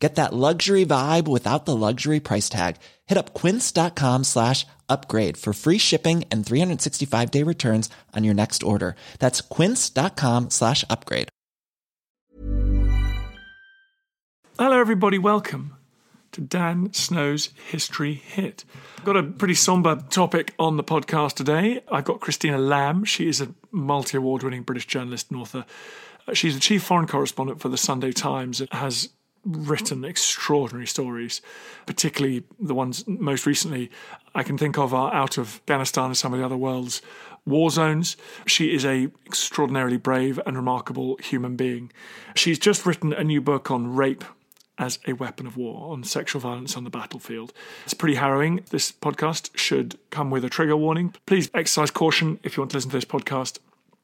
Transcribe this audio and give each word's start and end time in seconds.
Get 0.00 0.14
that 0.14 0.32
luxury 0.32 0.86
vibe 0.86 1.28
without 1.28 1.66
the 1.66 1.76
luxury 1.76 2.20
price 2.20 2.48
tag. 2.48 2.76
Hit 3.06 3.18
up 3.18 3.34
quince.com 3.34 4.24
slash 4.24 4.66
upgrade 4.88 5.36
for 5.36 5.52
free 5.52 5.76
shipping 5.78 6.24
and 6.30 6.44
365 6.44 7.30
day 7.30 7.42
returns 7.42 7.90
on 8.16 8.24
your 8.24 8.34
next 8.34 8.62
order. 8.62 8.96
That's 9.18 9.42
quince.com 9.42 10.50
slash 10.50 10.84
upgrade. 10.88 11.28
Hello, 14.58 14.78
everybody. 14.78 15.18
Welcome 15.18 15.76
to 16.32 16.40
Dan 16.40 16.92
Snow's 16.92 17.50
History 17.70 18.14
Hit. 18.14 18.64
I've 18.98 19.04
got 19.04 19.16
a 19.16 19.22
pretty 19.22 19.54
somber 19.54 19.96
topic 20.10 20.54
on 20.58 20.76
the 20.76 20.84
podcast 20.84 21.34
today. 21.34 21.82
I've 21.90 22.04
got 22.04 22.20
Christina 22.20 22.58
Lamb. 22.58 23.04
She 23.04 23.28
is 23.28 23.40
a 23.40 23.54
multi 23.70 24.16
award 24.16 24.42
winning 24.42 24.62
British 24.62 24.86
journalist 24.86 25.30
and 25.30 25.40
author. 25.40 25.64
She's 26.32 26.54
the 26.54 26.60
chief 26.60 26.82
foreign 26.82 27.06
correspondent 27.06 27.60
for 27.60 27.68
the 27.68 27.76
Sunday 27.76 28.12
Times 28.12 28.60
and 28.60 28.70
has 28.72 29.08
written 29.44 30.04
extraordinary 30.04 30.86
stories, 30.86 31.40
particularly 31.86 32.44
the 32.58 32.74
ones 32.74 33.04
most 33.06 33.46
recently 33.46 33.90
I 34.34 34.42
can 34.42 34.58
think 34.58 34.78
of 34.78 34.94
are 34.94 35.12
out 35.12 35.38
of 35.38 35.56
Afghanistan 35.56 36.06
and 36.06 36.16
some 36.16 36.32
of 36.32 36.38
the 36.38 36.44
other 36.44 36.56
world's 36.56 37.02
war 37.46 37.70
zones. 37.70 38.16
She 38.46 38.74
is 38.74 38.84
a 38.84 39.08
extraordinarily 39.26 39.96
brave 39.96 40.38
and 40.46 40.56
remarkable 40.56 41.16
human 41.16 41.56
being. 41.56 41.90
She's 42.34 42.58
just 42.58 42.86
written 42.86 43.12
a 43.12 43.24
new 43.24 43.40
book 43.40 43.70
on 43.70 43.94
rape 43.94 44.24
as 44.78 44.98
a 45.06 45.12
weapon 45.12 45.46
of 45.46 45.56
war, 45.56 45.92
on 45.92 46.02
sexual 46.02 46.40
violence 46.40 46.76
on 46.76 46.84
the 46.84 46.90
battlefield. 46.90 47.52
It's 47.84 47.92
pretty 47.92 48.14
harrowing. 48.14 48.64
This 48.70 48.90
podcast 48.90 49.50
should 49.54 49.98
come 50.10 50.30
with 50.30 50.44
a 50.44 50.48
trigger 50.48 50.76
warning. 50.76 51.14
Please 51.26 51.50
exercise 51.52 51.90
caution 51.90 52.40
if 52.42 52.56
you 52.56 52.62
want 52.62 52.70
to 52.70 52.78
listen 52.78 52.90
to 52.90 52.96
this 52.96 53.04
podcast. 53.04 53.58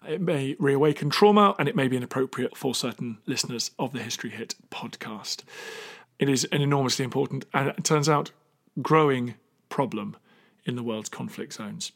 It 0.09 0.21
may 0.21 0.55
reawaken 0.59 1.11
trauma 1.11 1.57
and 1.59 1.69
it 1.69 1.75
may 1.75 1.89
be 1.89 1.97
inappropriate 1.97 2.57
for 2.57 2.75
certain 2.75 3.19
listeners 3.27 3.73
of 3.79 3.93
the 3.93 4.03
History 4.03 4.31
Hit 4.31 4.55
podcast. 4.71 5.43
It 6.19 6.29
is 6.29 6.45
an 6.53 6.63
enormously 6.63 7.05
important 7.05 7.45
and 7.53 7.69
it 7.69 7.83
turns 7.83 8.09
out 8.09 8.31
growing 8.81 9.35
problem 9.69 10.17
in 10.65 10.77
the 10.77 10.83
world's 10.83 11.09
conflict 11.09 11.55
zones. 11.55 11.91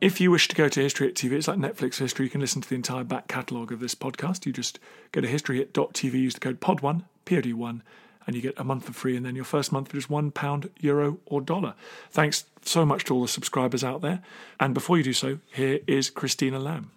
If 0.00 0.20
you 0.20 0.30
wish 0.30 0.48
to 0.48 0.56
go 0.56 0.68
to 0.68 0.80
History 0.80 1.06
Hit 1.06 1.14
TV, 1.14 1.32
it's 1.32 1.46
like 1.46 1.58
Netflix 1.58 1.98
history. 1.98 2.26
You 2.26 2.30
can 2.30 2.40
listen 2.40 2.62
to 2.62 2.68
the 2.68 2.74
entire 2.74 3.04
back 3.04 3.28
catalogue 3.28 3.70
of 3.70 3.80
this 3.80 3.94
podcast. 3.94 4.44
You 4.44 4.52
just 4.52 4.80
go 5.12 5.20
to 5.20 5.28
historyhit.tv, 5.28 6.12
use 6.12 6.34
the 6.34 6.40
code 6.40 6.60
POD1, 6.60 7.04
POD1, 7.26 7.80
and 8.26 8.36
you 8.36 8.42
get 8.42 8.58
a 8.58 8.64
month 8.64 8.86
for 8.86 8.92
free, 8.92 9.16
and 9.16 9.26
then 9.26 9.34
your 9.34 9.44
first 9.44 9.72
month 9.72 9.88
for 9.88 9.96
just 9.96 10.10
one 10.10 10.30
pound, 10.30 10.70
euro, 10.80 11.18
or 11.26 11.40
dollar. 11.40 11.74
Thanks 12.10 12.44
so 12.62 12.84
much 12.84 13.04
to 13.04 13.14
all 13.14 13.22
the 13.22 13.28
subscribers 13.28 13.82
out 13.84 14.00
there. 14.00 14.20
And 14.58 14.74
before 14.74 14.96
you 14.96 15.02
do 15.04 15.12
so, 15.12 15.38
here 15.52 15.80
is 15.86 16.10
Christina 16.10 16.58
Lamb. 16.58 16.90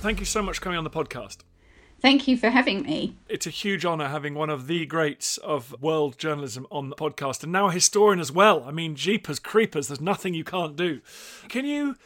Thank 0.00 0.20
you 0.20 0.26
so 0.26 0.40
much 0.40 0.58
for 0.58 0.62
coming 0.62 0.78
on 0.78 0.84
the 0.84 0.90
podcast. 0.90 1.38
Thank 2.00 2.28
you 2.28 2.36
for 2.36 2.50
having 2.50 2.82
me. 2.82 3.16
It's 3.28 3.46
a 3.46 3.50
huge 3.50 3.84
honour 3.84 4.08
having 4.08 4.34
one 4.34 4.50
of 4.50 4.66
the 4.68 4.86
greats 4.86 5.36
of 5.38 5.74
world 5.80 6.18
journalism 6.18 6.66
on 6.70 6.90
the 6.90 6.94
podcast 6.94 7.42
and 7.42 7.50
now 7.50 7.68
a 7.68 7.72
historian 7.72 8.20
as 8.20 8.30
well. 8.30 8.62
I 8.64 8.70
mean, 8.70 8.94
jeepers 8.94 9.38
creepers, 9.38 9.88
there's 9.88 10.00
nothing 10.00 10.34
you 10.34 10.44
can't 10.44 10.76
do. 10.76 11.00
Can 11.48 11.64
you 11.64 11.96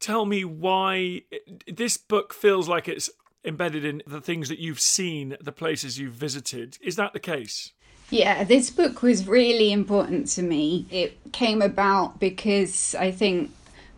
tell 0.00 0.24
me 0.26 0.44
why 0.44 1.22
this 1.70 1.96
book 1.96 2.34
feels 2.34 2.68
like 2.68 2.88
it's 2.88 3.08
embedded 3.44 3.84
in 3.84 4.02
the 4.06 4.20
things 4.20 4.48
that 4.48 4.58
you've 4.58 4.80
seen, 4.80 5.36
the 5.40 5.52
places 5.52 5.98
you've 5.98 6.14
visited? 6.14 6.78
Is 6.80 6.96
that 6.96 7.12
the 7.12 7.20
case? 7.20 7.72
Yeah, 8.10 8.44
this 8.44 8.70
book 8.70 9.02
was 9.02 9.28
really 9.28 9.72
important 9.72 10.26
to 10.28 10.42
me. 10.42 10.86
It 10.90 11.32
came 11.32 11.62
about 11.62 12.18
because 12.18 12.94
I 12.96 13.10
think 13.10 13.50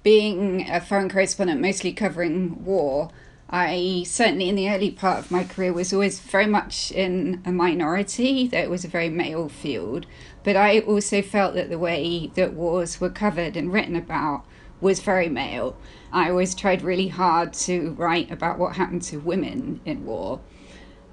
being 0.06 0.65
a 0.71 0.81
foreign 0.81 1.09
correspondent, 1.09 1.61
mostly 1.61 1.93
covering 1.93 2.65
war, 2.65 3.11
I 3.50 4.05
certainly 4.06 4.49
in 4.49 4.55
the 4.55 4.71
early 4.71 4.93
part 4.93 5.19
of 5.19 5.33
my 5.33 5.43
career 5.43 5.72
was 5.72 5.93
always 5.93 6.21
very 6.21 6.47
much 6.47 6.93
in 6.93 7.43
a 7.44 7.50
minority, 7.50 8.47
that 8.47 8.62
it 8.62 8.71
was 8.71 8.84
a 8.84 8.89
very 8.89 9.09
male 9.09 9.49
field. 9.49 10.06
But 10.45 10.55
I 10.55 10.78
also 10.78 11.22
felt 11.22 11.55
that 11.55 11.71
the 11.71 11.78
way 11.81 12.31
that 12.37 12.53
wars 12.53 13.00
were 13.00 13.11
covered 13.11 13.56
and 13.56 13.72
written 13.72 13.97
about 13.97 14.45
was 14.81 15.00
very 15.00 15.28
male. 15.28 15.77
I 16.12 16.31
always 16.31 16.55
tried 16.55 16.83
really 16.83 17.09
hard 17.09 17.53
to 17.65 17.91
write 17.99 18.31
about 18.31 18.61
what 18.61 18.77
happened 18.77 19.03
to 19.11 19.19
women 19.19 19.81
in 19.84 20.06
war 20.06 20.39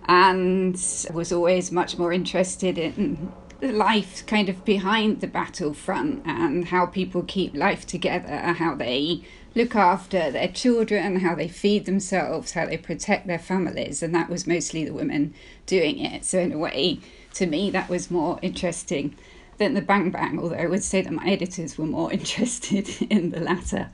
and 0.08 0.74
was 1.12 1.32
always 1.32 1.72
much 1.72 1.98
more 1.98 2.14
interested 2.14 2.78
in 2.78 3.34
life 3.72 4.26
kind 4.26 4.50
of 4.50 4.66
behind 4.66 5.22
the 5.22 5.28
battlefront 5.28 6.24
and 6.26 6.68
how 6.68 6.86
people 6.86 7.24
keep 7.24 7.56
life 7.56 7.86
together, 7.86 8.36
how 8.54 8.76
they 8.76 9.24
look 9.56 9.76
after 9.76 10.32
their 10.32 10.48
children, 10.48 11.20
how 11.20 11.36
they 11.36 11.48
feed 11.48 11.86
themselves, 11.86 12.54
how 12.54 12.66
they 12.66 12.78
protect 12.78 13.28
their 13.28 13.40
families. 13.40 14.02
And 14.02 14.14
that 14.16 14.30
was 14.30 14.48
mostly 14.48 14.84
the 14.84 14.94
women 14.94 15.34
doing 15.66 16.00
it. 16.00 16.26
So, 16.26 16.40
in 16.40 16.52
a 16.52 16.58
way, 16.58 17.00
to 17.36 17.46
me, 17.46 17.70
that 17.72 17.90
was 17.90 18.12
more 18.12 18.40
interesting 18.42 19.16
than 19.58 19.74
the 19.74 19.82
bang 19.82 20.10
bang, 20.10 20.40
although 20.40 20.56
I 20.56 20.66
would 20.66 20.84
say 20.84 21.02
that 21.02 21.14
my 21.14 21.26
editors 21.28 21.78
were 21.78 21.86
more 21.86 22.12
interested 22.20 22.90
in 23.10 23.30
the 23.30 23.40
latter. 23.40 23.92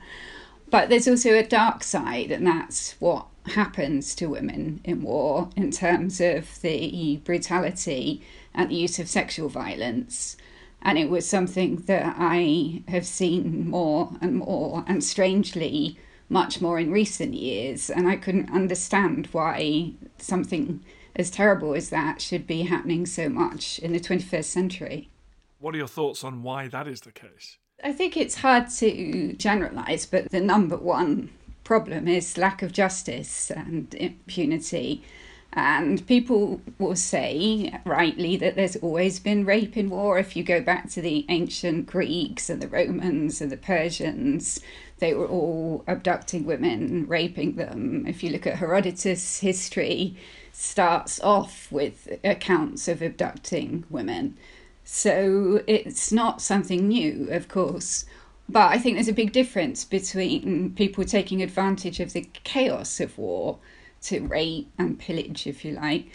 But 0.70 0.88
there's 0.88 1.08
also 1.08 1.34
a 1.34 1.42
dark 1.42 1.82
side, 1.82 2.30
and 2.30 2.46
that's 2.46 2.92
what 3.00 3.26
happens 3.46 4.14
to 4.16 4.26
women 4.26 4.80
in 4.84 5.02
war 5.02 5.50
in 5.56 5.70
terms 5.70 6.20
of 6.20 6.60
the 6.62 7.20
brutality 7.24 8.22
and 8.54 8.70
the 8.70 8.74
use 8.74 8.98
of 8.98 9.08
sexual 9.08 9.48
violence. 9.48 10.36
And 10.82 10.98
it 10.98 11.10
was 11.10 11.28
something 11.28 11.76
that 11.86 12.14
I 12.18 12.82
have 12.88 13.06
seen 13.06 13.68
more 13.68 14.12
and 14.20 14.36
more, 14.36 14.84
and 14.86 15.04
strangely, 15.04 15.98
much 16.28 16.60
more 16.60 16.78
in 16.78 16.90
recent 16.90 17.34
years. 17.34 17.90
And 17.90 18.08
I 18.08 18.16
couldn't 18.16 18.50
understand 18.50 19.28
why 19.32 19.92
something 20.18 20.82
as 21.16 21.30
terrible 21.30 21.74
as 21.74 21.90
that 21.90 22.22
should 22.22 22.46
be 22.46 22.62
happening 22.62 23.04
so 23.04 23.28
much 23.28 23.78
in 23.80 23.92
the 23.92 24.00
21st 24.00 24.44
century. 24.44 25.10
What 25.58 25.74
are 25.74 25.78
your 25.78 25.88
thoughts 25.88 26.24
on 26.24 26.42
why 26.42 26.68
that 26.68 26.88
is 26.88 27.02
the 27.02 27.12
case? 27.12 27.58
I 27.82 27.92
think 27.92 28.16
it's 28.16 28.36
hard 28.36 28.70
to 28.78 29.34
generalize, 29.34 30.06
but 30.06 30.30
the 30.30 30.40
number 30.40 30.76
one 30.76 31.30
problem 31.70 32.08
is 32.08 32.36
lack 32.36 32.62
of 32.62 32.72
justice 32.72 33.48
and 33.48 33.94
impunity. 33.94 35.04
And 35.52 36.04
people 36.08 36.60
will 36.80 36.96
say, 36.96 37.72
rightly, 37.84 38.36
that 38.38 38.56
there's 38.56 38.74
always 38.74 39.20
been 39.20 39.44
rape 39.44 39.76
in 39.76 39.88
war. 39.88 40.18
If 40.18 40.34
you 40.34 40.42
go 40.42 40.60
back 40.60 40.90
to 40.90 41.00
the 41.00 41.24
ancient 41.28 41.86
Greeks 41.86 42.50
and 42.50 42.60
the 42.60 42.66
Romans 42.66 43.40
and 43.40 43.52
the 43.52 43.56
Persians, 43.56 44.58
they 44.98 45.14
were 45.14 45.28
all 45.28 45.84
abducting 45.86 46.44
women, 46.44 47.06
raping 47.06 47.54
them. 47.54 48.04
If 48.04 48.24
you 48.24 48.30
look 48.30 48.48
at 48.48 48.56
Herodotus' 48.56 49.38
history, 49.38 50.16
starts 50.50 51.20
off 51.20 51.70
with 51.70 52.18
accounts 52.24 52.88
of 52.88 53.00
abducting 53.00 53.84
women. 53.88 54.36
So 54.82 55.62
it's 55.68 56.10
not 56.10 56.42
something 56.42 56.88
new, 56.88 57.28
of 57.30 57.46
course. 57.46 58.06
But 58.50 58.72
I 58.72 58.78
think 58.78 58.96
there's 58.96 59.06
a 59.06 59.12
big 59.12 59.30
difference 59.30 59.84
between 59.84 60.74
people 60.74 61.04
taking 61.04 61.40
advantage 61.40 62.00
of 62.00 62.12
the 62.12 62.28
chaos 62.42 62.98
of 62.98 63.16
war 63.16 63.60
to 64.02 64.26
rape 64.26 64.68
and 64.76 64.98
pillage, 64.98 65.46
if 65.46 65.64
you 65.64 65.74
like, 65.74 66.08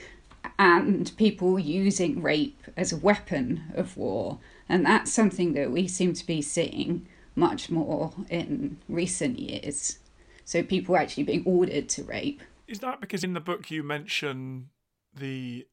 and 0.59 1.15
people 1.15 1.57
using 1.57 2.21
rape 2.21 2.61
as 2.75 2.91
a 2.91 2.97
weapon 2.97 3.63
of 3.73 3.95
war. 3.95 4.39
And 4.67 4.85
that's 4.85 5.13
something 5.13 5.53
that 5.53 5.71
we 5.71 5.87
seem 5.87 6.11
to 6.11 6.25
be 6.25 6.41
seeing 6.41 7.07
much 7.37 7.69
more 7.69 8.13
in 8.29 8.79
recent 8.89 9.39
years. 9.39 9.99
So 10.43 10.61
people 10.61 10.95
are 10.95 10.99
actually 10.99 11.23
being 11.23 11.43
ordered 11.45 11.87
to 11.89 12.03
rape. 12.03 12.41
Is 12.67 12.79
that 12.79 12.99
because 12.99 13.23
in 13.23 13.33
the 13.33 13.39
book 13.39 13.71
you 13.71 13.81
mention 13.81 14.71
the 15.13 15.67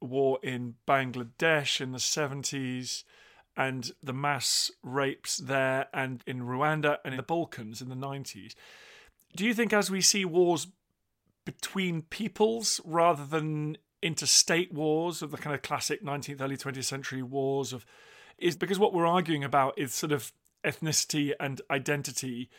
war 0.00 0.38
in 0.42 0.76
Bangladesh 0.88 1.78
in 1.78 1.92
the 1.92 1.98
70s 1.98 3.04
and 3.56 3.90
the 4.02 4.12
mass 4.12 4.70
rapes 4.82 5.38
there 5.38 5.86
and 5.92 6.22
in 6.26 6.40
Rwanda 6.40 6.98
and 7.04 7.14
in 7.14 7.16
the 7.16 7.22
Balkans 7.22 7.80
in 7.80 7.88
the 7.88 7.94
90s? 7.94 8.54
Do 9.34 9.44
you 9.44 9.54
think 9.54 9.72
as 9.72 9.90
we 9.90 10.00
see 10.00 10.24
wars 10.24 10.68
between 11.44 12.02
peoples 12.02 12.80
rather 12.84 13.24
than 13.24 13.78
interstate 14.02 14.72
wars 14.72 15.22
of 15.22 15.30
the 15.30 15.36
kind 15.36 15.54
of 15.54 15.62
classic 15.62 16.04
19th, 16.04 16.40
early 16.40 16.56
20th 16.56 16.84
century 16.84 17.22
wars 17.22 17.72
of 17.72 17.86
is 18.38 18.56
because 18.56 18.78
what 18.78 18.92
we're 18.92 19.06
arguing 19.06 19.42
about 19.42 19.78
is 19.78 19.94
sort 19.94 20.12
of 20.12 20.32
ethnicity 20.64 21.32
and 21.40 21.62
identity 21.70 22.50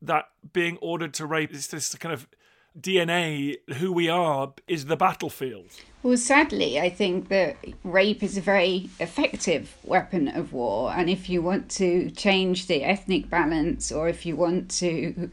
that 0.00 0.24
being 0.52 0.76
ordered 0.78 1.14
to 1.14 1.26
rape 1.26 1.52
is 1.52 1.68
this 1.68 1.94
kind 1.94 2.12
of 2.12 2.26
DNA, 2.80 3.56
who 3.74 3.92
we 3.92 4.08
are, 4.08 4.52
is 4.66 4.86
the 4.86 4.96
battlefield. 4.96 5.66
Well, 6.02 6.16
sadly, 6.16 6.80
I 6.80 6.90
think 6.90 7.28
that 7.28 7.56
rape 7.84 8.22
is 8.22 8.36
a 8.36 8.40
very 8.40 8.90
effective 8.98 9.76
weapon 9.84 10.28
of 10.28 10.52
war. 10.52 10.92
And 10.92 11.08
if 11.08 11.28
you 11.28 11.42
want 11.42 11.70
to 11.72 12.10
change 12.10 12.66
the 12.66 12.82
ethnic 12.82 13.30
balance 13.30 13.92
or 13.92 14.08
if 14.08 14.26
you 14.26 14.34
want 14.34 14.70
to 14.78 15.30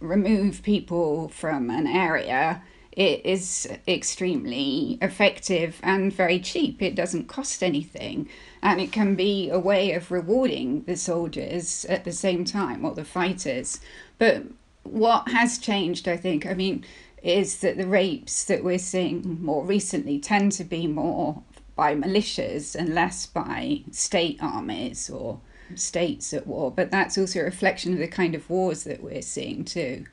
remove 0.00 0.62
people 0.62 1.28
from 1.28 1.68
an 1.70 1.86
area, 1.86 2.62
it 2.92 3.26
is 3.26 3.68
extremely 3.86 4.98
effective 5.02 5.78
and 5.82 6.10
very 6.10 6.40
cheap. 6.40 6.80
It 6.80 6.94
doesn't 6.94 7.28
cost 7.28 7.62
anything. 7.62 8.30
And 8.62 8.80
it 8.80 8.90
can 8.90 9.16
be 9.16 9.50
a 9.50 9.58
way 9.58 9.92
of 9.92 10.10
rewarding 10.10 10.84
the 10.84 10.96
soldiers 10.96 11.84
at 11.90 12.04
the 12.04 12.12
same 12.12 12.46
time, 12.46 12.86
or 12.86 12.94
the 12.94 13.04
fighters. 13.04 13.80
But 14.16 14.44
what 14.90 15.28
has 15.28 15.58
changed, 15.58 16.08
I 16.08 16.16
think, 16.16 16.46
I 16.46 16.54
mean, 16.54 16.84
is 17.22 17.58
that 17.60 17.76
the 17.76 17.86
rapes 17.86 18.44
that 18.44 18.62
we're 18.62 18.78
seeing 18.78 19.42
more 19.42 19.64
recently 19.64 20.18
tend 20.18 20.52
to 20.52 20.64
be 20.64 20.86
more 20.86 21.42
by 21.74 21.94
militias 21.94 22.74
and 22.74 22.94
less 22.94 23.26
by 23.26 23.82
state 23.90 24.38
armies 24.40 25.10
or 25.10 25.40
states 25.74 26.32
at 26.32 26.46
war. 26.46 26.70
But 26.70 26.90
that's 26.90 27.18
also 27.18 27.40
a 27.40 27.44
reflection 27.44 27.92
of 27.92 27.98
the 27.98 28.08
kind 28.08 28.34
of 28.34 28.48
wars 28.48 28.84
that 28.84 29.02
we're 29.02 29.22
seeing 29.22 29.64
too. 29.64 30.06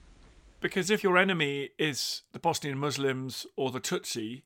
Because 0.59 0.89
if 0.89 1.03
your 1.03 1.17
enemy 1.17 1.69
is 1.77 2.21
the 2.31 2.39
Bosnian 2.39 2.77
Muslims 2.77 3.45
or 3.55 3.71
the 3.71 3.81
Tutsi, 3.81 4.43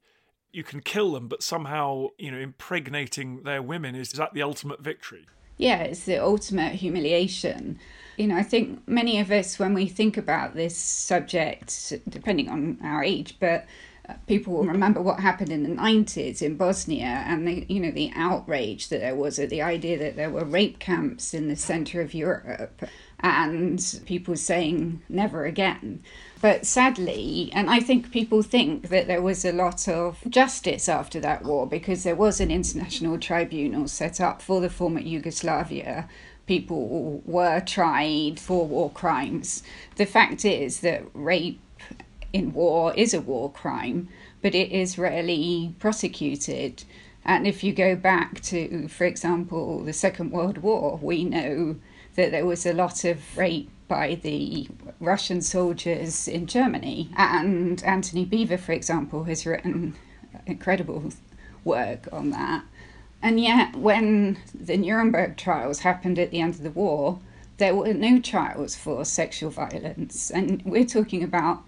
you 0.51 0.63
can 0.63 0.81
kill 0.81 1.11
them, 1.13 1.27
but 1.27 1.43
somehow, 1.43 2.07
you 2.17 2.31
know, 2.31 2.39
impregnating 2.39 3.43
their 3.43 3.61
women 3.61 3.95
is, 3.95 4.11
is 4.11 4.17
that 4.17 4.33
the 4.33 4.41
ultimate 4.41 4.81
victory? 4.81 5.27
Yeah, 5.57 5.79
it's 5.83 6.05
the 6.05 6.17
ultimate 6.17 6.73
humiliation. 6.73 7.79
You 8.15 8.27
know, 8.27 8.35
I 8.35 8.43
think 8.43 8.87
many 8.87 9.19
of 9.19 9.31
us, 9.31 9.59
when 9.59 9.73
we 9.73 9.87
think 9.87 10.17
about 10.17 10.55
this 10.55 10.75
subject, 10.75 11.93
depending 12.09 12.49
on 12.49 12.77
our 12.83 13.03
age, 13.03 13.37
but 13.39 13.65
uh, 14.07 14.13
people 14.27 14.53
will 14.53 14.65
remember 14.65 15.01
what 15.01 15.19
happened 15.19 15.51
in 15.51 15.63
the 15.63 15.69
90s 15.69 16.41
in 16.41 16.55
Bosnia 16.57 17.23
and 17.27 17.47
the 17.47 17.65
you 17.67 17.79
know 17.79 17.91
the 17.91 18.11
outrage 18.15 18.87
that 18.89 19.01
there 19.01 19.15
was 19.15 19.37
at 19.37 19.49
the 19.49 19.61
idea 19.61 19.97
that 19.97 20.15
there 20.15 20.29
were 20.29 20.45
rape 20.45 20.79
camps 20.79 21.33
in 21.33 21.47
the 21.47 21.55
center 21.55 22.01
of 22.01 22.13
Europe 22.13 22.83
and 23.21 24.01
people 24.05 24.35
saying 24.35 25.01
never 25.09 25.45
again 25.45 26.03
but 26.39 26.65
sadly 26.65 27.49
and 27.53 27.69
I 27.69 27.79
think 27.79 28.11
people 28.11 28.43
think 28.43 28.89
that 28.89 29.07
there 29.07 29.21
was 29.21 29.43
a 29.43 29.51
lot 29.51 29.87
of 29.87 30.19
justice 30.29 30.87
after 30.87 31.19
that 31.21 31.43
war 31.43 31.65
because 31.65 32.03
there 32.03 32.15
was 32.15 32.39
an 32.39 32.51
international 32.51 33.17
tribunal 33.17 33.87
set 33.87 34.21
up 34.21 34.41
for 34.41 34.61
the 34.61 34.69
former 34.69 34.99
Yugoslavia 34.99 36.07
people 36.47 37.21
were 37.25 37.59
tried 37.59 38.39
for 38.39 38.65
war 38.65 38.89
crimes. 38.89 39.61
The 39.97 40.05
fact 40.05 40.43
is 40.45 40.79
that 40.79 41.03
rape 41.13 41.59
in 42.33 42.53
war 42.53 42.93
is 42.95 43.13
a 43.13 43.21
war 43.21 43.51
crime, 43.51 44.09
but 44.41 44.55
it 44.55 44.71
is 44.71 44.97
rarely 44.97 45.75
prosecuted. 45.77 46.83
And 47.23 47.45
if 47.45 47.63
you 47.63 47.73
go 47.73 47.95
back 47.95 48.41
to, 48.43 48.87
for 48.87 49.05
example, 49.05 49.83
the 49.83 49.93
Second 49.93 50.31
World 50.31 50.59
War, 50.59 50.97
we 51.01 51.25
know 51.25 51.75
that 52.17 52.31
there 52.31 52.45
was 52.45 52.65
a 52.65 52.73
lot 52.73 53.05
of 53.05 53.37
rape 53.37 53.69
by 53.87 54.15
the 54.15 54.67
Russian 54.99 55.41
soldiers 55.41 56.27
in 56.27 56.45
Germany. 56.45 57.09
And 57.15 57.81
Antony 57.83 58.25
Beevor, 58.25 58.59
for 58.59 58.73
example, 58.73 59.23
has 59.25 59.45
written 59.45 59.95
incredible 60.45 61.13
work 61.63 62.09
on 62.11 62.31
that. 62.31 62.65
And 63.21 63.39
yet, 63.39 63.75
when 63.75 64.37
the 64.53 64.77
Nuremberg 64.77 65.37
trials 65.37 65.79
happened 65.79 66.19
at 66.19 66.31
the 66.31 66.41
end 66.41 66.55
of 66.55 66.63
the 66.63 66.71
war, 66.71 67.19
there 67.57 67.75
were 67.75 67.93
no 67.93 68.19
trials 68.19 68.75
for 68.75 69.05
sexual 69.05 69.49
violence. 69.49 70.29
And 70.29 70.61
we're 70.65 70.85
talking 70.85 71.23
about 71.23 71.63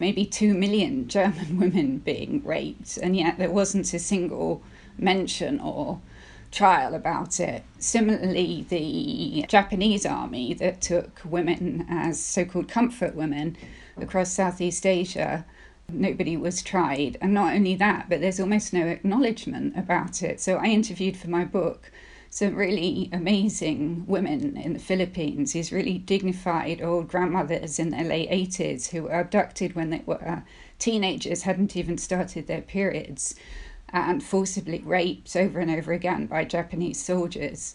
maybe 0.00 0.24
two 0.24 0.54
million 0.54 1.08
German 1.08 1.58
women 1.58 1.98
being 1.98 2.42
raped, 2.44 2.98
and 2.98 3.16
yet 3.16 3.38
there 3.38 3.50
wasn't 3.50 3.92
a 3.94 3.98
single 3.98 4.62
mention 4.98 5.60
or 5.60 6.00
trial 6.54 6.94
about 6.94 7.40
it. 7.40 7.64
Similarly, 7.78 8.64
the 8.68 9.44
Japanese 9.48 10.06
army 10.06 10.54
that 10.54 10.80
took 10.80 11.20
women 11.24 11.86
as 11.88 12.22
so 12.22 12.44
called 12.44 12.68
comfort 12.68 13.14
women 13.14 13.56
across 13.96 14.32
Southeast 14.32 14.86
Asia 14.86 15.44
nobody 15.88 16.36
was 16.36 16.62
tried. 16.62 17.18
And 17.20 17.34
not 17.34 17.54
only 17.54 17.74
that, 17.76 18.08
but 18.08 18.20
there's 18.20 18.40
almost 18.40 18.72
no 18.72 18.86
acknowledgement 18.86 19.76
about 19.76 20.22
it. 20.22 20.40
So 20.40 20.56
I 20.56 20.66
interviewed 20.66 21.16
for 21.16 21.28
my 21.28 21.44
book 21.44 21.90
some 22.30 22.56
really 22.56 23.08
amazing 23.12 24.04
women 24.08 24.56
in 24.56 24.72
the 24.72 24.78
Philippines, 24.80 25.52
these 25.52 25.70
really 25.70 25.98
dignified 25.98 26.82
old 26.82 27.06
grandmothers 27.06 27.78
in 27.78 27.90
their 27.90 28.02
late 28.02 28.28
80s 28.28 28.90
who 28.90 29.04
were 29.04 29.20
abducted 29.20 29.76
when 29.76 29.90
they 29.90 30.02
were 30.04 30.42
teenagers, 30.80 31.42
hadn't 31.42 31.76
even 31.76 31.96
started 31.96 32.48
their 32.48 32.60
periods, 32.60 33.36
and 33.94 34.22
forcibly 34.22 34.80
raped 34.80 35.36
over 35.36 35.60
and 35.60 35.70
over 35.70 35.92
again 35.92 36.26
by 36.26 36.44
Japanese 36.44 37.00
soldiers. 37.02 37.74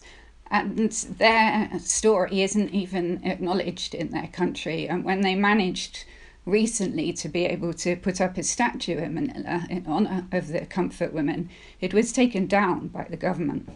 And 0.50 0.76
their 0.78 1.70
story 1.78 2.42
isn't 2.42 2.70
even 2.70 3.24
acknowledged 3.24 3.94
in 3.94 4.10
their 4.10 4.28
country. 4.28 4.88
And 4.88 5.04
when 5.04 5.22
they 5.22 5.34
managed 5.34 6.04
recently 6.44 7.12
to 7.14 7.28
be 7.28 7.46
able 7.46 7.72
to 7.72 7.96
put 7.96 8.20
up 8.20 8.36
a 8.36 8.42
statue 8.42 8.98
in 8.98 9.14
Manila 9.14 9.66
in 9.70 9.86
honor 9.86 10.26
of 10.32 10.48
the 10.48 10.66
comfort 10.66 11.12
women, 11.12 11.48
it 11.80 11.94
was 11.94 12.12
taken 12.12 12.46
down 12.46 12.88
by 12.88 13.06
the 13.08 13.16
government. 13.16 13.68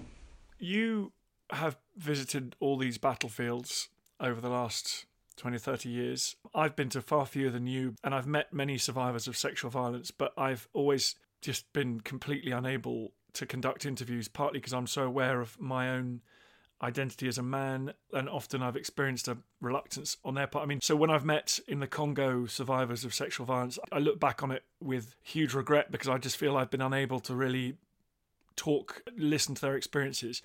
You 0.58 1.12
have 1.50 1.76
visited 1.96 2.56
all 2.60 2.76
these 2.76 2.98
battlefields 2.98 3.88
over 4.20 4.40
the 4.40 4.48
last 4.48 5.06
20, 5.36 5.58
30 5.58 5.88
years. 5.88 6.36
I've 6.54 6.76
been 6.76 6.88
to 6.90 7.00
far 7.00 7.26
fewer 7.26 7.50
than 7.50 7.66
you, 7.66 7.94
and 8.02 8.14
I've 8.14 8.26
met 8.26 8.52
many 8.52 8.78
survivors 8.78 9.28
of 9.28 9.36
sexual 9.36 9.70
violence, 9.70 10.10
but 10.10 10.32
I've 10.36 10.68
always 10.72 11.14
just 11.44 11.72
been 11.72 12.00
completely 12.00 12.52
unable 12.52 13.12
to 13.34 13.46
conduct 13.46 13.84
interviews, 13.84 14.28
partly 14.28 14.58
because 14.58 14.72
I'm 14.72 14.86
so 14.86 15.02
aware 15.02 15.40
of 15.40 15.60
my 15.60 15.90
own 15.90 16.22
identity 16.82 17.28
as 17.28 17.38
a 17.38 17.42
man, 17.42 17.92
and 18.12 18.28
often 18.28 18.62
I've 18.62 18.76
experienced 18.76 19.28
a 19.28 19.38
reluctance 19.60 20.16
on 20.24 20.34
their 20.34 20.46
part. 20.46 20.64
I 20.64 20.66
mean, 20.66 20.80
so 20.80 20.96
when 20.96 21.10
I've 21.10 21.24
met 21.24 21.58
in 21.66 21.80
the 21.80 21.86
Congo 21.86 22.46
survivors 22.46 23.04
of 23.04 23.14
sexual 23.14 23.46
violence, 23.46 23.78
I 23.92 23.98
look 23.98 24.20
back 24.20 24.42
on 24.42 24.50
it 24.50 24.64
with 24.80 25.14
huge 25.22 25.54
regret 25.54 25.90
because 25.90 26.08
I 26.08 26.18
just 26.18 26.36
feel 26.36 26.56
I've 26.56 26.70
been 26.70 26.82
unable 26.82 27.20
to 27.20 27.34
really 27.34 27.76
talk, 28.56 29.02
listen 29.16 29.54
to 29.54 29.60
their 29.60 29.76
experiences. 29.76 30.42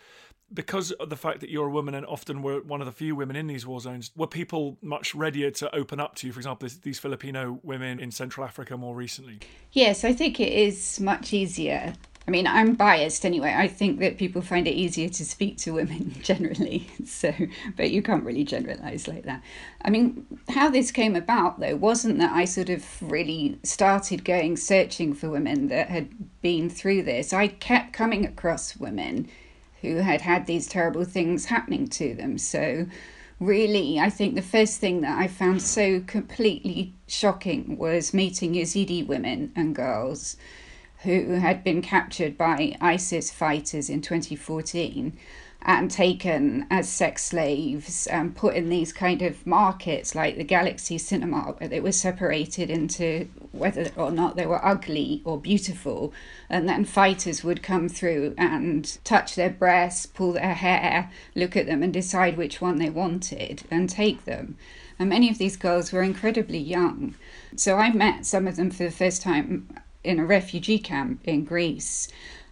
Because 0.52 0.92
of 0.94 1.10
the 1.12 1.16
fact 1.16 1.42
that 1.42 1.52
you're 1.52 1.68
a 1.68 1.72
woman 1.72 1.94
and 1.94 2.06
often 2.08 2.42
were 2.42 2.62
one 2.62 2.82
of 2.82 2.88
the 2.88 2.92
few 2.92 3.16
women 3.16 3.36
in 3.36 3.46
these 3.46 3.68
war 3.68 3.80
zones, 3.80 4.10
were 4.16 4.26
people 4.26 4.78
much 4.82 5.14
readier 5.14 5.52
to 5.52 5.76
open 5.76 6.00
up 6.00 6.16
to 6.16 6.28
you? 6.28 6.34
For 6.34 6.40
example, 6.40 6.68
these 6.82 6.98
Filipino 6.98 7.60
women 7.62 8.00
in 8.00 8.10
Central 8.10 8.46
Africa 8.46 8.76
more 8.76 8.96
recently. 8.96 9.40
Yes, 9.72 10.04
I 10.04 10.14
think 10.14 10.40
it 10.40 10.52
is 10.52 11.00
much 11.00 11.34
easier 11.34 11.94
I 12.30 12.32
mean, 12.32 12.46
I'm 12.46 12.76
biased 12.76 13.26
anyway. 13.26 13.56
I 13.58 13.68
think 13.68 14.00
that 14.02 14.20
people 14.20 14.44
find 14.44 14.68
it 14.68 14.76
easier 14.76 15.10
to 15.10 15.26
speak 15.26 15.58
to 15.58 15.74
women 15.74 16.16
generally. 16.22 16.88
So, 17.04 17.34
but 17.76 17.90
you 17.90 18.04
can't 18.04 18.24
really 18.24 18.44
generalize 18.44 19.08
like 19.08 19.24
that. 19.24 19.42
I 19.82 19.90
mean, 19.90 20.28
how 20.48 20.70
this 20.70 20.92
came 20.92 21.16
about 21.16 21.60
though 21.60 21.76
wasn't 21.76 22.20
that 22.20 22.32
I 22.32 22.46
sort 22.46 22.70
of 22.70 22.86
really 23.02 23.58
started 23.64 24.24
going 24.24 24.58
searching 24.58 25.16
for 25.16 25.28
women 25.32 25.70
that 25.70 25.90
had 25.90 26.10
been 26.44 26.70
through 26.70 27.02
this. 27.02 27.34
I 27.34 27.48
kept 27.48 27.94
coming 27.94 28.28
across 28.28 28.78
women 28.78 29.28
who 29.82 29.96
had 29.96 30.22
had 30.22 30.46
these 30.46 30.68
terrible 30.68 31.06
things 31.06 31.46
happening 31.46 31.88
to 31.88 32.14
them. 32.14 32.38
So, 32.38 32.86
really, 33.40 34.00
I 34.00 34.12
think 34.12 34.36
the 34.36 34.44
first 34.44 34.80
thing 34.80 35.02
that 35.02 35.18
I 35.18 35.28
found 35.28 35.64
so 35.64 36.02
completely 36.02 36.94
shocking 37.08 37.76
was 37.76 38.14
meeting 38.14 38.54
Yazidi 38.54 39.08
women 39.08 39.52
and 39.56 39.74
girls 39.74 40.38
who 41.04 41.36
had 41.36 41.64
been 41.64 41.82
captured 41.82 42.38
by 42.38 42.76
ISIS 42.82 43.32
fighters 43.32 43.90
in 43.90 44.02
2014 44.02 45.18
and 45.62 45.92
taken 45.92 46.66
as 46.70 46.88
sex 46.88 47.26
slaves 47.26 48.08
and 48.08 48.36
put 48.36 48.56
in 48.56 48.70
these 48.70 48.94
kind 48.94 49.22
of 49.22 49.46
markets 49.46 50.16
like 50.16 50.38
the 50.38 50.44
Galaxy 50.44 50.98
Cinema, 50.98 51.54
where 51.58 51.68
they 51.68 51.82
were 51.82 51.92
separated 51.92 52.70
into 52.70 53.28
whether 53.52 53.92
or 53.98 54.10
not 54.10 54.36
they 54.36 54.46
were 54.46 54.64
ugly 54.66 55.22
or 55.26 55.38
beautiful. 55.38 56.14
And 56.50 56.68
then 56.68 56.86
fighters 56.86 57.44
would 57.44 57.62
come 57.62 57.90
through 57.90 58.36
and 58.38 58.98
touch 59.04 59.36
their 59.36 59.50
breasts, 59.50 60.06
pull 60.06 60.34
their 60.34 60.54
hair, 60.54 61.12
look 61.36 61.58
at 61.58 61.66
them, 61.66 61.84
and 61.84 61.92
decide 61.92 62.38
which 62.38 62.62
one 62.62 62.78
they 62.78 62.90
wanted 62.90 63.64
and 63.70 63.90
take 63.90 64.24
them. 64.24 64.58
And 64.98 65.10
many 65.10 65.30
of 65.30 65.38
these 65.38 65.58
girls 65.58 65.92
were 65.92 66.04
incredibly 66.04 66.60
young. 66.60 67.16
So 67.56 67.78
I 67.78 67.92
met 67.92 68.26
some 68.26 68.48
of 68.48 68.56
them 68.56 68.72
for 68.72 68.84
the 68.84 68.92
first 68.92 69.22
time 69.22 69.68
in 70.04 70.20
a 70.20 70.26
refugee 70.26 70.80
camp 70.80 71.22
in 71.26 71.44
Greece. 71.44 72.08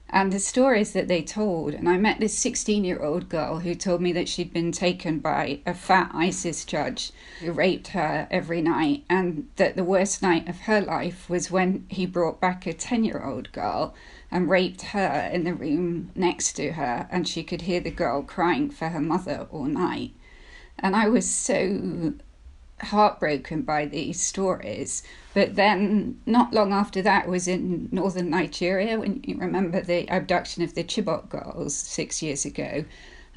And 0.09 0.31
the 0.31 0.39
stories 0.39 0.93
that 0.93 1.09
they 1.09 1.21
told, 1.21 1.73
and 1.73 1.89
I 1.89 1.97
met 1.97 2.21
this 2.21 2.37
16 2.37 2.85
year 2.85 3.03
old 3.03 3.27
girl 3.27 3.59
who 3.59 3.75
told 3.75 4.01
me 4.01 4.13
that 4.13 4.29
she'd 4.29 4.53
been 4.53 4.71
taken 4.71 5.19
by 5.19 5.59
a 5.65 5.73
fat 5.73 6.11
ISIS 6.13 6.63
judge 6.63 7.11
who 7.41 7.51
raped 7.51 7.89
her 7.89 8.25
every 8.31 8.61
night, 8.61 9.03
and 9.09 9.49
that 9.57 9.75
the 9.75 9.83
worst 9.83 10.21
night 10.21 10.47
of 10.47 10.61
her 10.61 10.79
life 10.79 11.29
was 11.29 11.51
when 11.51 11.85
he 11.89 12.05
brought 12.05 12.39
back 12.39 12.65
a 12.65 12.71
10 12.71 13.03
year 13.03 13.21
old 13.21 13.51
girl 13.51 13.93
and 14.31 14.49
raped 14.49 14.81
her 14.81 15.29
in 15.33 15.43
the 15.43 15.53
room 15.53 16.11
next 16.15 16.53
to 16.53 16.71
her, 16.73 17.07
and 17.11 17.27
she 17.27 17.43
could 17.43 17.63
hear 17.63 17.81
the 17.81 17.91
girl 17.91 18.21
crying 18.23 18.69
for 18.69 18.89
her 18.89 19.01
mother 19.01 19.47
all 19.51 19.65
night. 19.65 20.11
And 20.79 20.95
I 20.95 21.09
was 21.09 21.29
so 21.29 22.13
heartbroken 22.79 23.61
by 23.63 23.85
these 23.85 24.21
stories. 24.21 25.03
But 25.33 25.55
then, 25.55 26.19
not 26.25 26.53
long 26.53 26.73
after 26.73 27.01
that, 27.01 27.27
was 27.27 27.47
in 27.47 27.89
northern 27.91 28.29
Nigeria 28.29 28.99
when 28.99 29.21
you 29.25 29.37
remember 29.37 29.81
the 29.81 30.07
abduction 30.09 30.63
of 30.63 30.75
the 30.75 30.83
Chibok 30.83 31.29
girls 31.29 31.75
six 31.75 32.21
years 32.21 32.45
ago. 32.45 32.85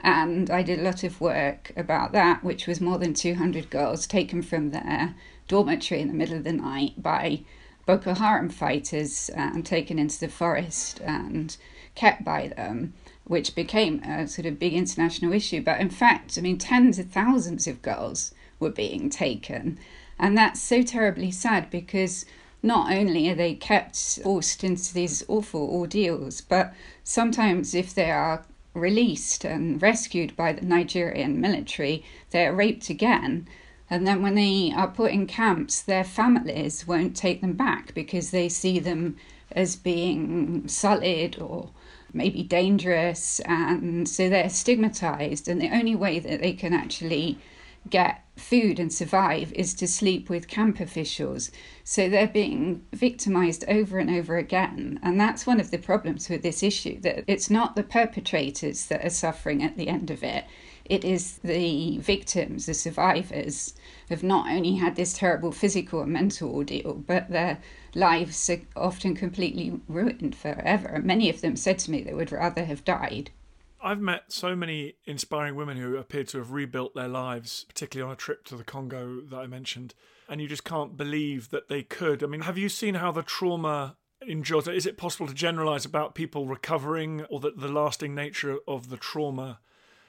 And 0.02 0.50
I 0.50 0.62
did 0.62 0.78
a 0.78 0.82
lot 0.82 1.04
of 1.04 1.20
work 1.20 1.72
about 1.76 2.12
that, 2.12 2.42
which 2.42 2.66
was 2.66 2.80
more 2.80 2.98
than 2.98 3.12
200 3.12 3.68
girls 3.70 4.06
taken 4.06 4.40
from 4.42 4.70
their 4.70 5.14
dormitory 5.46 6.00
in 6.00 6.08
the 6.08 6.14
middle 6.14 6.36
of 6.36 6.44
the 6.44 6.52
night 6.52 7.02
by 7.02 7.40
Boko 7.86 8.14
Haram 8.14 8.48
fighters 8.48 9.30
and 9.34 9.66
taken 9.66 9.98
into 9.98 10.20
the 10.20 10.28
forest 10.28 11.00
and 11.00 11.56
kept 11.94 12.24
by 12.24 12.48
them, 12.48 12.94
which 13.24 13.54
became 13.54 14.02
a 14.02 14.26
sort 14.26 14.46
of 14.46 14.58
big 14.58 14.72
international 14.72 15.32
issue. 15.32 15.62
But 15.62 15.80
in 15.80 15.90
fact, 15.90 16.38
I 16.38 16.40
mean, 16.40 16.56
tens 16.56 16.98
of 16.98 17.10
thousands 17.10 17.66
of 17.66 17.82
girls 17.82 18.32
were 18.60 18.70
being 18.70 19.10
taken. 19.10 19.78
And 20.18 20.36
that's 20.36 20.60
so 20.60 20.82
terribly 20.82 21.30
sad 21.30 21.70
because 21.70 22.26
not 22.62 22.92
only 22.92 23.28
are 23.30 23.34
they 23.34 23.54
kept 23.54 24.20
forced 24.22 24.62
into 24.62 24.92
these 24.92 25.24
awful 25.28 25.62
ordeals, 25.62 26.42
but 26.42 26.74
sometimes 27.02 27.74
if 27.74 27.94
they 27.94 28.10
are 28.10 28.44
released 28.74 29.44
and 29.44 29.80
rescued 29.82 30.36
by 30.36 30.52
the 30.52 30.64
Nigerian 30.64 31.40
military, 31.40 32.04
they 32.30 32.46
are 32.46 32.54
raped 32.54 32.90
again. 32.90 33.48
And 33.88 34.06
then 34.06 34.22
when 34.22 34.36
they 34.36 34.72
are 34.76 34.88
put 34.88 35.10
in 35.10 35.26
camps, 35.26 35.82
their 35.82 36.04
families 36.04 36.86
won't 36.86 37.16
take 37.16 37.40
them 37.40 37.54
back 37.54 37.92
because 37.94 38.30
they 38.30 38.48
see 38.48 38.78
them 38.78 39.16
as 39.50 39.74
being 39.74 40.68
sullied 40.68 41.40
or 41.40 41.70
maybe 42.12 42.42
dangerous. 42.42 43.40
And 43.40 44.08
so 44.08 44.28
they're 44.28 44.48
stigmatized. 44.48 45.48
And 45.48 45.60
the 45.60 45.74
only 45.74 45.96
way 45.96 46.20
that 46.20 46.40
they 46.40 46.52
can 46.52 46.72
actually 46.72 47.38
get 47.88 48.22
food 48.40 48.78
and 48.78 48.92
survive 48.92 49.52
is 49.52 49.74
to 49.74 49.86
sleep 49.86 50.28
with 50.28 50.48
camp 50.48 50.80
officials. 50.80 51.50
So 51.84 52.08
they're 52.08 52.26
being 52.26 52.84
victimized 52.92 53.64
over 53.68 53.98
and 53.98 54.10
over 54.10 54.36
again. 54.36 54.98
And 55.02 55.20
that's 55.20 55.46
one 55.46 55.60
of 55.60 55.70
the 55.70 55.78
problems 55.78 56.28
with 56.28 56.42
this 56.42 56.62
issue 56.62 57.00
that 57.00 57.24
it's 57.26 57.50
not 57.50 57.76
the 57.76 57.82
perpetrators 57.82 58.86
that 58.86 59.04
are 59.04 59.10
suffering 59.10 59.62
at 59.62 59.76
the 59.76 59.88
end 59.88 60.10
of 60.10 60.22
it. 60.22 60.44
It 60.84 61.04
is 61.04 61.38
the 61.38 61.98
victims, 61.98 62.66
the 62.66 62.74
survivors, 62.74 63.74
have 64.08 64.24
not 64.24 64.50
only 64.50 64.74
had 64.74 64.96
this 64.96 65.12
terrible 65.12 65.52
physical 65.52 66.02
and 66.02 66.12
mental 66.12 66.52
ordeal, 66.52 66.94
but 67.06 67.30
their 67.30 67.58
lives 67.94 68.50
are 68.50 68.60
often 68.74 69.14
completely 69.14 69.80
ruined 69.86 70.34
forever. 70.34 71.00
Many 71.04 71.30
of 71.30 71.42
them 71.42 71.54
said 71.54 71.78
to 71.80 71.90
me 71.90 72.02
they 72.02 72.14
would 72.14 72.32
rather 72.32 72.64
have 72.64 72.84
died. 72.84 73.30
I've 73.82 74.00
met 74.00 74.24
so 74.28 74.54
many 74.54 74.94
inspiring 75.06 75.54
women 75.54 75.78
who 75.78 75.96
appear 75.96 76.24
to 76.24 76.38
have 76.38 76.52
rebuilt 76.52 76.94
their 76.94 77.08
lives, 77.08 77.64
particularly 77.68 78.08
on 78.08 78.12
a 78.12 78.16
trip 78.16 78.44
to 78.46 78.56
the 78.56 78.64
Congo 78.64 79.20
that 79.22 79.36
I 79.36 79.46
mentioned. 79.46 79.94
And 80.28 80.40
you 80.40 80.48
just 80.48 80.64
can't 80.64 80.96
believe 80.96 81.50
that 81.50 81.68
they 81.68 81.82
could. 81.82 82.22
I 82.22 82.26
mean, 82.26 82.42
have 82.42 82.58
you 82.58 82.68
seen 82.68 82.96
how 82.96 83.10
the 83.10 83.22
trauma 83.22 83.96
endures? 84.26 84.68
Is 84.68 84.86
it 84.86 84.98
possible 84.98 85.26
to 85.26 85.34
generalize 85.34 85.84
about 85.84 86.14
people 86.14 86.46
recovering 86.46 87.24
or 87.30 87.40
the, 87.40 87.52
the 87.56 87.68
lasting 87.68 88.14
nature 88.14 88.58
of 88.68 88.90
the 88.90 88.98
trauma? 88.98 89.60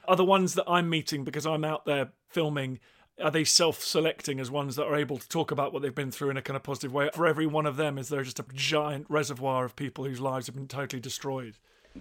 Are 0.06 0.16
the 0.16 0.24
ones 0.24 0.54
that 0.54 0.68
I'm 0.68 0.90
meeting 0.90 1.24
because 1.24 1.46
I'm 1.46 1.64
out 1.64 1.86
there 1.86 2.12
filming 2.28 2.78
are 3.22 3.30
they 3.30 3.44
self-selecting 3.44 4.40
as 4.40 4.50
ones 4.50 4.74
that 4.76 4.86
are 4.86 4.96
able 4.96 5.18
to 5.18 5.28
talk 5.28 5.50
about 5.50 5.72
what 5.72 5.82
they've 5.82 5.94
been 5.94 6.10
through 6.10 6.30
in 6.30 6.38
a 6.38 6.42
kind 6.42 6.56
of 6.56 6.62
positive 6.62 6.92
way 6.92 7.10
for 7.14 7.26
every 7.26 7.46
one 7.46 7.66
of 7.66 7.76
them 7.76 7.98
is 7.98 8.08
there 8.08 8.22
just 8.22 8.40
a 8.40 8.44
giant 8.54 9.06
reservoir 9.10 9.66
of 9.66 9.76
people 9.76 10.04
whose 10.04 10.18
lives 10.18 10.46
have 10.46 10.54
been 10.54 10.66
totally 10.66 10.98
destroyed 10.98 11.58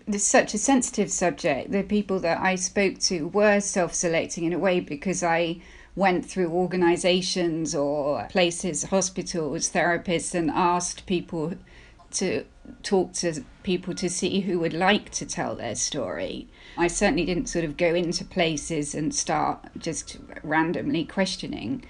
it's 0.07 0.24
such 0.24 0.53
a 0.53 0.57
sensitive 0.57 1.12
subject. 1.12 1.71
The 1.71 1.83
people 1.83 2.19
that 2.19 2.39
I 2.39 2.55
spoke 2.55 3.00
to 3.00 3.27
were 3.27 3.60
self 3.60 3.93
selecting 3.93 4.45
in 4.45 4.53
a 4.53 4.60
way 4.60 4.79
because 4.79 5.24
I 5.24 5.62
went 5.95 6.25
through 6.25 6.50
organizations 6.50 7.75
or 7.75 8.25
places, 8.29 8.83
hospitals, 8.83 9.69
therapists, 9.71 10.33
and 10.33 10.50
asked 10.50 11.05
people 11.05 11.53
to 12.12 12.45
talk 12.83 13.13
to 13.13 13.43
people 13.63 13.93
to 13.95 14.10
see 14.10 14.41
who 14.41 14.60
would 14.60 14.74
like 14.74 15.10
to 15.12 15.25
tell 15.25 15.55
their 15.55 15.75
story. 15.75 16.48
I 16.77 16.88
certainly 16.88 17.25
didn't 17.25 17.48
sort 17.48 17.65
of 17.65 17.77
go 17.77 17.93
into 17.93 18.24
places 18.24 18.95
and 18.95 19.13
start 19.13 19.60
just 19.77 20.17
randomly 20.43 21.05
questioning 21.05 21.83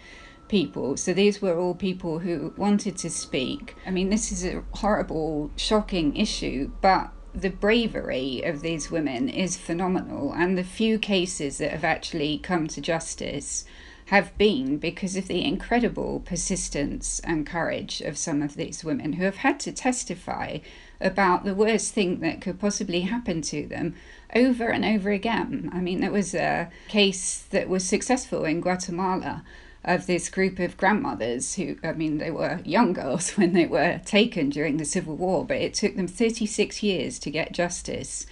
people. 0.48 0.98
So 0.98 1.14
these 1.14 1.42
were 1.42 1.58
all 1.58 1.76
people 1.76 2.20
who 2.20 2.54
wanted 2.58 2.98
to 2.98 3.10
speak. 3.10 3.76
I 3.86 3.92
mean, 3.92 4.10
this 4.10 4.32
is 4.32 4.44
a 4.44 4.64
horrible, 4.74 5.52
shocking 5.56 6.16
issue, 6.16 6.72
but 6.82 7.12
the 7.34 7.50
bravery 7.50 8.42
of 8.44 8.62
these 8.62 8.92
women 8.92 9.30
is 9.30 9.58
phenomenal, 9.58 10.34
and 10.34 10.58
the 10.58 10.64
few 10.64 11.00
cases 11.00 11.58
that 11.58 11.72
have 11.72 11.84
actually 11.84 12.38
come 12.38 12.68
to 12.68 12.82
justice 12.82 13.66
have 14.08 14.38
been 14.38 14.78
because 14.78 15.16
of 15.16 15.28
the 15.28 15.46
incredible 15.46 16.20
persistence 16.26 17.22
and 17.24 17.48
courage 17.48 18.02
of 18.02 18.18
some 18.18 18.42
of 18.42 18.56
these 18.56 18.84
women 18.84 19.14
who 19.14 19.24
have 19.24 19.38
had 19.38 19.58
to 19.58 19.72
testify 19.72 20.58
about 21.00 21.46
the 21.46 21.56
worst 21.56 21.94
thing 21.94 22.20
that 22.20 22.42
could 22.42 22.60
possibly 22.60 23.02
happen 23.02 23.42
to 23.42 23.66
them 23.66 23.96
over 24.36 24.70
and 24.70 24.84
over 24.84 25.12
again. 25.12 25.70
I 25.74 25.80
mean, 25.80 26.02
there 26.02 26.12
was 26.12 26.36
a 26.36 26.70
case 26.90 27.44
that 27.52 27.70
was 27.70 27.88
successful 27.88 28.44
in 28.44 28.60
Guatemala 28.60 29.44
of 29.84 30.06
this 30.06 30.30
group 30.30 30.60
of 30.60 30.78
grandmothers 30.78 31.56
who, 31.56 31.76
I 31.84 31.94
mean, 31.94 32.20
they 32.20 32.32
were 32.32 32.60
young 32.64 32.94
girls 32.94 33.32
when 33.38 33.54
they 33.54 33.66
were 33.66 34.00
taken 34.06 34.50
during 34.50 34.78
the 34.78 34.86
Civil 34.86 35.16
War, 35.16 35.46
but 35.46 35.58
it 35.58 35.74
took 35.74 35.96
them 35.96 36.08
36 36.08 36.84
years 36.84 37.20
to 37.20 37.32
get 37.32 37.52
justice. 37.52 38.26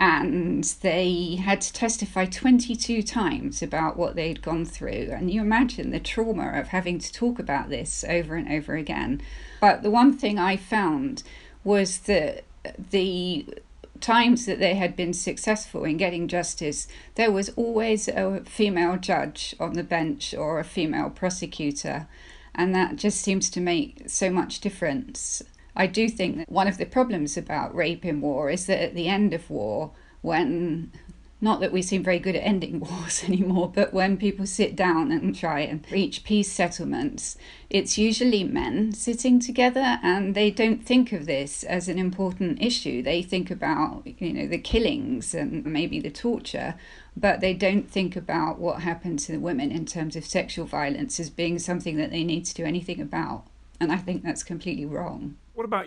And 0.00 0.62
they 0.82 1.40
had 1.42 1.60
to 1.62 1.72
testify 1.72 2.26
22 2.26 3.02
times 3.02 3.62
about 3.62 3.96
what 3.96 4.14
they'd 4.14 4.42
gone 4.42 4.64
through. 4.64 5.10
And 5.12 5.28
you 5.28 5.40
imagine 5.40 5.90
the 5.90 5.98
trauma 5.98 6.52
of 6.52 6.68
having 6.68 7.00
to 7.00 7.12
talk 7.12 7.40
about 7.40 7.68
this 7.68 8.04
over 8.08 8.36
and 8.36 8.48
over 8.48 8.76
again. 8.76 9.20
But 9.60 9.82
the 9.82 9.90
one 9.90 10.16
thing 10.16 10.38
I 10.38 10.56
found 10.56 11.24
was 11.64 11.98
that 12.00 12.44
the 12.90 13.46
times 14.00 14.46
that 14.46 14.58
they 14.58 14.74
had 14.74 14.96
been 14.96 15.12
successful 15.12 15.84
in 15.84 15.96
getting 15.96 16.28
justice, 16.28 16.88
there 17.14 17.30
was 17.30 17.50
always 17.50 18.08
a 18.08 18.42
female 18.44 18.96
judge 18.96 19.54
on 19.58 19.74
the 19.74 19.82
bench 19.82 20.34
or 20.34 20.58
a 20.58 20.64
female 20.64 21.10
prosecutor. 21.10 22.08
And 22.54 22.74
that 22.74 22.96
just 22.96 23.20
seems 23.20 23.50
to 23.50 23.60
make 23.60 24.02
so 24.06 24.30
much 24.30 24.60
difference. 24.60 25.42
I 25.76 25.86
do 25.86 26.08
think 26.08 26.38
that 26.38 26.50
one 26.50 26.66
of 26.66 26.78
the 26.78 26.86
problems 26.86 27.36
about 27.36 27.74
rape 27.74 28.04
in 28.04 28.20
war 28.20 28.50
is 28.50 28.66
that 28.66 28.82
at 28.82 28.94
the 28.94 29.08
end 29.08 29.32
of 29.32 29.48
war, 29.48 29.92
when 30.22 30.90
not 31.40 31.60
that 31.60 31.72
we 31.72 31.82
seem 31.82 32.02
very 32.02 32.18
good 32.18 32.34
at 32.34 32.44
ending 32.44 32.80
wars 32.88 33.22
anymore, 33.28 33.70
but 33.72 33.92
when 33.92 34.16
people 34.16 34.46
sit 34.46 34.74
down 34.74 35.12
and 35.12 35.34
try 35.34 35.60
and 35.60 35.86
reach 35.90 36.24
peace 36.24 36.50
settlements, 36.50 37.36
it's 37.70 37.98
usually 37.98 38.44
men 38.44 38.92
sitting 38.92 39.38
together 39.38 39.98
and 40.02 40.34
they 40.34 40.50
don't 40.50 40.84
think 40.84 41.12
of 41.12 41.26
this 41.26 41.62
as 41.64 41.88
an 41.88 41.98
important 41.98 42.62
issue. 42.62 43.02
They 43.02 43.22
think 43.22 43.50
about, 43.50 44.02
you 44.18 44.32
know, 44.32 44.46
the 44.46 44.58
killings 44.58 45.34
and 45.34 45.64
maybe 45.64 46.00
the 46.00 46.10
torture, 46.10 46.74
but 47.16 47.40
they 47.40 47.54
don't 47.54 47.90
think 47.90 48.16
about 48.16 48.58
what 48.58 48.82
happened 48.82 49.18
to 49.20 49.32
the 49.32 49.40
women 49.40 49.70
in 49.70 49.86
terms 49.86 50.16
of 50.16 50.24
sexual 50.24 50.66
violence 50.66 51.20
as 51.20 51.30
being 51.30 51.58
something 51.58 51.96
that 51.96 52.10
they 52.10 52.24
need 52.24 52.44
to 52.46 52.54
do 52.54 52.64
anything 52.64 53.00
about. 53.00 53.44
And 53.80 53.92
I 53.92 53.96
think 53.96 54.22
that's 54.22 54.42
completely 54.42 54.86
wrong. 54.86 55.36
What 55.54 55.64
about 55.64 55.86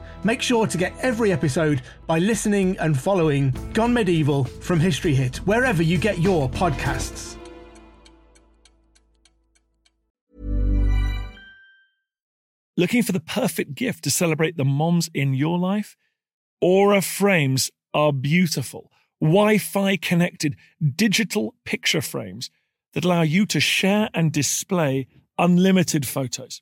Make 0.23 0.41
sure 0.41 0.67
to 0.67 0.77
get 0.77 0.93
every 1.01 1.31
episode 1.31 1.81
by 2.05 2.19
listening 2.19 2.77
and 2.77 2.99
following 2.99 3.53
Gone 3.73 3.93
Medieval 3.93 4.43
from 4.43 4.79
History 4.79 5.15
Hit, 5.15 5.37
wherever 5.37 5.81
you 5.81 5.97
get 5.97 6.19
your 6.19 6.49
podcasts. 6.49 7.37
Looking 12.77 13.03
for 13.03 13.11
the 13.11 13.19
perfect 13.19 13.75
gift 13.75 14.03
to 14.05 14.11
celebrate 14.11 14.57
the 14.57 14.65
moms 14.65 15.09
in 15.13 15.33
your 15.33 15.57
life? 15.57 15.97
Aura 16.61 17.01
frames 17.01 17.69
are 17.93 18.13
beautiful, 18.13 18.91
Wi 19.19 19.57
Fi 19.57 19.97
connected 19.97 20.55
digital 20.95 21.55
picture 21.65 22.01
frames 22.01 22.49
that 22.93 23.05
allow 23.05 23.21
you 23.23 23.45
to 23.47 23.59
share 23.59 24.09
and 24.13 24.31
display 24.31 25.07
unlimited 25.37 26.05
photos. 26.07 26.61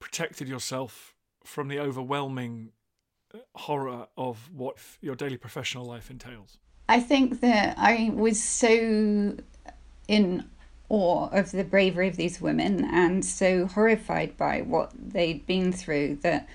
protected 0.00 0.48
yourself 0.48 1.14
from 1.44 1.68
the 1.68 1.78
overwhelming 1.78 2.72
uh, 3.32 3.38
horror 3.54 4.08
of 4.16 4.50
what 4.52 4.76
your 5.00 5.14
daily 5.14 5.36
professional 5.36 5.84
life 5.84 6.10
entails? 6.10 6.58
I 6.88 7.00
think 7.00 7.40
that 7.40 7.78
I 7.78 8.10
was 8.12 8.42
so 8.42 9.36
in 10.08 10.44
awe 10.88 11.28
of 11.28 11.52
the 11.52 11.62
bravery 11.62 12.08
of 12.08 12.16
these 12.16 12.40
women 12.40 12.84
and 12.84 13.24
so 13.24 13.66
horrified 13.66 14.36
by 14.36 14.62
what 14.62 14.90
they'd 14.98 15.46
been 15.46 15.72
through 15.72 16.16
that 16.16 16.48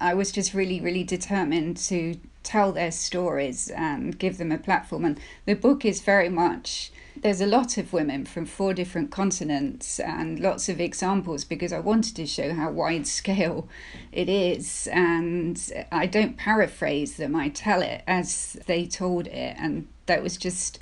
I 0.00 0.14
was 0.14 0.32
just 0.32 0.54
really, 0.54 0.80
really 0.80 1.04
determined 1.04 1.76
to 1.78 2.18
tell 2.46 2.72
their 2.72 2.92
stories 2.92 3.68
and 3.68 4.18
give 4.18 4.38
them 4.38 4.52
a 4.52 4.58
platform. 4.58 5.04
And 5.04 5.20
the 5.44 5.54
book 5.54 5.84
is 5.84 6.00
very 6.00 6.28
much 6.28 6.92
there's 7.22 7.40
a 7.40 7.46
lot 7.46 7.78
of 7.78 7.92
women 7.92 8.24
from 8.24 8.44
four 8.44 8.74
different 8.74 9.10
continents 9.10 9.98
and 9.98 10.38
lots 10.38 10.68
of 10.68 10.80
examples 10.80 11.44
because 11.44 11.72
I 11.72 11.78
wanted 11.78 12.14
to 12.16 12.26
show 12.26 12.52
how 12.52 12.70
wide 12.70 13.06
scale 13.20 13.68
it 14.12 14.28
is. 14.28 14.88
And 14.92 15.60
I 15.90 16.06
don't 16.06 16.36
paraphrase 16.36 17.16
them, 17.16 17.34
I 17.34 17.48
tell 17.48 17.82
it 17.82 18.02
as 18.06 18.56
they 18.66 18.86
told 18.86 19.26
it. 19.26 19.56
And 19.58 19.88
that 20.06 20.22
was 20.22 20.36
just 20.36 20.78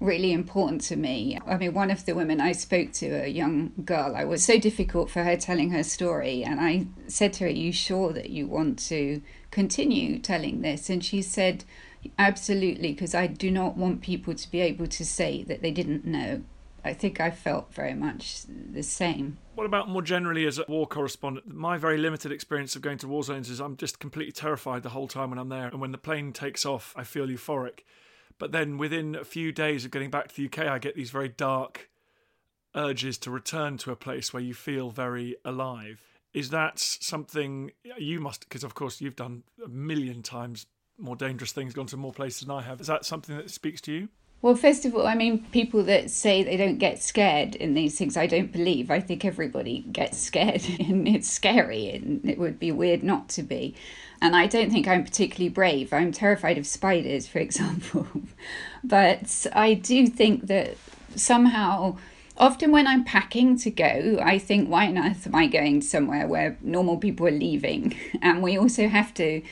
really 0.00 0.32
important 0.32 0.80
to 0.82 0.96
me. 0.96 1.38
I 1.46 1.56
mean, 1.56 1.72
one 1.72 1.90
of 1.90 2.04
the 2.04 2.14
women 2.14 2.40
I 2.40 2.52
spoke 2.52 2.92
to, 2.94 3.24
a 3.24 3.28
young 3.28 3.72
girl, 3.84 4.14
I 4.16 4.24
was 4.24 4.44
so 4.44 4.58
difficult 4.58 5.10
for 5.10 5.22
her 5.22 5.36
telling 5.36 5.70
her 5.70 5.82
story. 5.82 6.42
And 6.42 6.60
I 6.60 6.86
said 7.06 7.34
to 7.34 7.44
her, 7.44 7.46
Are 7.46 7.52
you 7.52 7.72
sure 7.72 8.12
that 8.12 8.30
you 8.30 8.46
want 8.46 8.78
to 8.90 9.22
continue 9.54 10.18
telling 10.18 10.60
this? 10.60 10.90
And 10.90 11.02
she 11.02 11.22
said, 11.22 11.64
Absolutely, 12.18 12.92
because 12.92 13.14
I 13.14 13.26
do 13.26 13.50
not 13.50 13.78
want 13.78 14.02
people 14.02 14.34
to 14.34 14.50
be 14.50 14.60
able 14.60 14.86
to 14.88 15.04
say 15.06 15.42
that 15.44 15.62
they 15.62 15.70
didn't 15.70 16.04
know. 16.04 16.42
I 16.84 16.92
think 16.92 17.18
I 17.18 17.30
felt 17.30 17.72
very 17.72 17.94
much 17.94 18.42
the 18.46 18.82
same. 18.82 19.38
What 19.54 19.64
about 19.64 19.88
more 19.88 20.02
generally 20.02 20.44
as 20.46 20.58
a 20.58 20.66
war 20.68 20.86
correspondent? 20.86 21.48
My 21.48 21.78
very 21.78 21.96
limited 21.96 22.30
experience 22.30 22.76
of 22.76 22.82
going 22.82 22.98
to 22.98 23.08
war 23.08 23.22
zones 23.22 23.48
is 23.48 23.58
I'm 23.58 23.78
just 23.78 24.00
completely 24.00 24.32
terrified 24.32 24.82
the 24.82 24.90
whole 24.90 25.08
time 25.08 25.30
when 25.30 25.38
I'm 25.38 25.48
there. 25.48 25.68
And 25.68 25.80
when 25.80 25.92
the 25.92 25.98
plane 25.98 26.34
takes 26.34 26.66
off, 26.66 26.92
I 26.94 27.04
feel 27.04 27.26
euphoric. 27.26 27.84
But 28.38 28.52
then 28.52 28.76
within 28.76 29.14
a 29.14 29.24
few 29.24 29.50
days 29.50 29.86
of 29.86 29.92
getting 29.92 30.10
back 30.10 30.28
to 30.28 30.36
the 30.36 30.44
UK, 30.44 30.66
I 30.66 30.78
get 30.78 30.94
these 30.94 31.10
very 31.10 31.28
dark 31.28 31.88
urges 32.74 33.16
to 33.18 33.30
return 33.30 33.78
to 33.78 33.92
a 33.92 33.96
place 33.96 34.34
where 34.34 34.42
you 34.42 34.52
feel 34.52 34.90
very 34.90 35.36
alive. 35.42 36.13
Is 36.34 36.50
that 36.50 36.78
something 36.78 37.70
you 37.96 38.20
must, 38.20 38.40
because 38.40 38.64
of 38.64 38.74
course 38.74 39.00
you've 39.00 39.16
done 39.16 39.44
a 39.64 39.68
million 39.68 40.22
times 40.22 40.66
more 40.98 41.16
dangerous 41.16 41.52
things, 41.52 41.74
gone 41.74 41.86
to 41.86 41.96
more 41.96 42.12
places 42.12 42.46
than 42.46 42.50
I 42.50 42.62
have. 42.62 42.80
Is 42.80 42.86
that 42.86 43.04
something 43.04 43.36
that 43.36 43.50
speaks 43.50 43.80
to 43.82 43.92
you? 43.92 44.08
Well, 44.42 44.56
first 44.56 44.84
of 44.84 44.94
all, 44.94 45.06
I 45.06 45.14
mean, 45.14 45.46
people 45.52 45.82
that 45.84 46.10
say 46.10 46.42
they 46.42 46.58
don't 46.58 46.76
get 46.76 47.02
scared 47.02 47.54
in 47.54 47.72
these 47.72 47.96
things, 47.96 48.14
I 48.14 48.26
don't 48.26 48.52
believe. 48.52 48.90
I 48.90 49.00
think 49.00 49.24
everybody 49.24 49.86
gets 49.90 50.18
scared 50.18 50.62
and 50.78 51.08
it's 51.08 51.30
scary 51.30 51.90
and 51.90 52.28
it 52.28 52.38
would 52.38 52.58
be 52.58 52.70
weird 52.70 53.02
not 53.02 53.30
to 53.30 53.42
be. 53.42 53.74
And 54.20 54.36
I 54.36 54.46
don't 54.46 54.70
think 54.70 54.86
I'm 54.86 55.02
particularly 55.02 55.48
brave. 55.48 55.94
I'm 55.94 56.12
terrified 56.12 56.58
of 56.58 56.66
spiders, 56.66 57.26
for 57.26 57.38
example. 57.48 58.06
but 58.82 59.46
I 59.54 59.74
do 59.74 60.06
think 60.06 60.46
that 60.48 60.76
somehow, 61.16 61.96
often 62.36 62.72
when 62.72 62.86
I'm 62.86 63.04
packing 63.04 63.56
to 63.58 63.70
go, 63.70 64.18
I 64.22 64.38
think, 64.38 64.68
why 64.68 64.86
on 64.86 64.98
earth 64.98 65.26
am 65.26 65.34
I 65.34 65.46
going 65.46 65.80
somewhere 65.82 66.26
where 66.26 66.58
normal 66.60 66.98
people 66.98 67.26
are 67.26 67.30
leaving? 67.30 67.96
And 68.22 68.42
we 68.42 68.58
also 68.58 68.88
have 68.88 69.12
to 69.14 69.42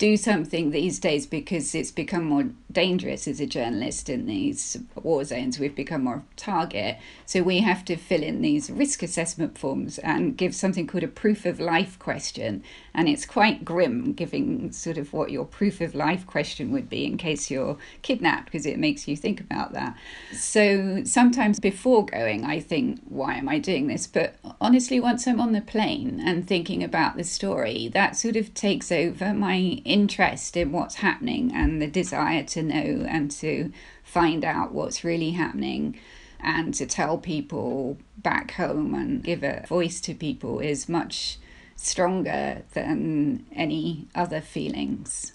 do 0.00 0.16
something 0.16 0.70
these 0.70 0.98
days 0.98 1.26
because 1.26 1.74
it's 1.74 1.90
become 1.90 2.24
more 2.24 2.46
dangerous 2.72 3.28
as 3.28 3.38
a 3.38 3.46
journalist 3.46 4.08
in 4.08 4.24
these 4.24 4.78
war 4.94 5.22
zones. 5.24 5.58
We've 5.58 5.74
become 5.74 6.04
more 6.04 6.24
target. 6.36 6.96
So 7.26 7.42
we 7.42 7.58
have 7.58 7.84
to 7.84 7.96
fill 7.96 8.22
in 8.22 8.40
these 8.40 8.70
risk 8.70 9.02
assessment 9.02 9.58
forms 9.58 9.98
and 9.98 10.38
give 10.38 10.54
something 10.54 10.86
called 10.86 11.04
a 11.04 11.08
proof 11.08 11.44
of 11.44 11.60
life 11.60 11.98
question. 11.98 12.62
And 12.94 13.10
it's 13.10 13.26
quite 13.26 13.62
grim 13.62 14.14
giving 14.14 14.72
sort 14.72 14.96
of 14.96 15.12
what 15.12 15.30
your 15.30 15.44
proof 15.44 15.82
of 15.82 15.94
life 15.94 16.26
question 16.26 16.72
would 16.72 16.88
be 16.88 17.04
in 17.04 17.18
case 17.18 17.50
you're 17.50 17.76
kidnapped, 18.00 18.46
because 18.46 18.64
it 18.64 18.78
makes 18.78 19.06
you 19.06 19.16
think 19.16 19.38
about 19.38 19.74
that. 19.74 19.98
So 20.32 21.04
sometimes 21.04 21.60
before 21.60 22.06
going, 22.06 22.46
I 22.46 22.58
think, 22.58 23.00
why 23.06 23.34
am 23.34 23.50
I 23.50 23.58
doing 23.58 23.88
this? 23.88 24.06
But 24.06 24.36
honestly, 24.62 24.98
once 24.98 25.26
I'm 25.26 25.42
on 25.42 25.52
the 25.52 25.60
plane 25.60 26.22
and 26.24 26.48
thinking 26.48 26.82
about 26.82 27.18
the 27.18 27.24
story, 27.24 27.88
that 27.88 28.16
sort 28.16 28.36
of 28.36 28.54
takes 28.54 28.90
over 28.90 29.34
my 29.34 29.82
interest 29.90 30.56
in 30.56 30.72
what's 30.72 30.96
happening 30.96 31.52
and 31.54 31.80
the 31.80 31.86
desire 31.86 32.42
to 32.44 32.62
know 32.62 33.04
and 33.06 33.30
to 33.30 33.72
find 34.04 34.44
out 34.44 34.72
what's 34.72 35.04
really 35.04 35.32
happening 35.32 35.98
and 36.38 36.72
to 36.74 36.86
tell 36.86 37.18
people 37.18 37.98
back 38.16 38.52
home 38.52 38.94
and 38.94 39.22
give 39.22 39.42
a 39.42 39.64
voice 39.68 40.00
to 40.00 40.14
people 40.14 40.60
is 40.60 40.88
much 40.88 41.38
stronger 41.76 42.62
than 42.72 43.44
any 43.52 44.06
other 44.14 44.40
feelings. 44.40 45.32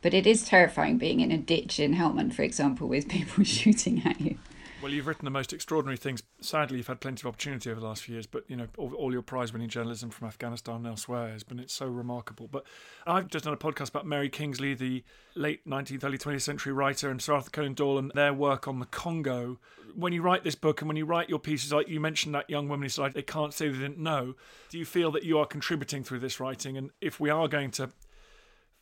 But 0.00 0.14
it 0.14 0.26
is 0.26 0.44
terrifying 0.44 0.98
being 0.98 1.20
in 1.20 1.30
a 1.30 1.38
ditch 1.38 1.78
in 1.78 1.94
Helmand, 1.94 2.34
for 2.34 2.42
example, 2.42 2.88
with 2.88 3.08
people 3.16 3.44
shooting 3.44 4.02
at 4.04 4.20
you. 4.20 4.38
Well, 4.82 4.90
you've 4.90 5.06
written 5.06 5.24
the 5.24 5.30
most 5.30 5.52
extraordinary 5.52 5.96
things. 5.96 6.24
Sadly, 6.40 6.78
you've 6.78 6.88
had 6.88 6.98
plenty 6.98 7.20
of 7.20 7.26
opportunity 7.26 7.70
over 7.70 7.78
the 7.78 7.86
last 7.86 8.02
few 8.02 8.14
years, 8.14 8.26
but 8.26 8.42
you 8.48 8.56
know, 8.56 8.66
all, 8.76 8.92
all 8.94 9.12
your 9.12 9.22
prize-winning 9.22 9.68
journalism 9.68 10.10
from 10.10 10.26
Afghanistan 10.26 10.74
and 10.74 10.88
elsewhere 10.88 11.28
has 11.28 11.44
been 11.44 11.60
it's 11.60 11.72
so 11.72 11.86
remarkable. 11.86 12.48
But 12.48 12.66
I've 13.06 13.28
just 13.28 13.44
done 13.44 13.54
a 13.54 13.56
podcast 13.56 13.90
about 13.90 14.06
Mary 14.06 14.28
Kingsley, 14.28 14.74
the 14.74 15.04
late 15.36 15.64
19th, 15.68 16.02
early 16.02 16.18
20th 16.18 16.42
century 16.42 16.72
writer, 16.72 17.10
and 17.10 17.22
Sir 17.22 17.34
Arthur 17.34 17.50
Conan 17.50 17.74
Doyle, 17.74 17.98
and 17.98 18.10
their 18.16 18.34
work 18.34 18.66
on 18.66 18.80
the 18.80 18.86
Congo. 18.86 19.60
When 19.94 20.12
you 20.12 20.20
write 20.20 20.42
this 20.42 20.56
book 20.56 20.80
and 20.80 20.88
when 20.88 20.96
you 20.96 21.04
write 21.04 21.28
your 21.28 21.38
pieces, 21.38 21.72
like 21.72 21.86
you 21.86 22.00
mentioned 22.00 22.34
that 22.34 22.50
young 22.50 22.68
woman 22.68 22.82
who 22.82 22.88
said 22.88 23.14
they 23.14 23.22
can't 23.22 23.54
say 23.54 23.68
they 23.68 23.78
didn't 23.78 23.98
know. 23.98 24.34
Do 24.68 24.78
you 24.78 24.84
feel 24.84 25.12
that 25.12 25.22
you 25.22 25.38
are 25.38 25.46
contributing 25.46 26.02
through 26.02 26.18
this 26.18 26.40
writing? 26.40 26.76
And 26.76 26.90
if 27.00 27.20
we 27.20 27.30
are 27.30 27.46
going 27.46 27.70
to 27.72 27.90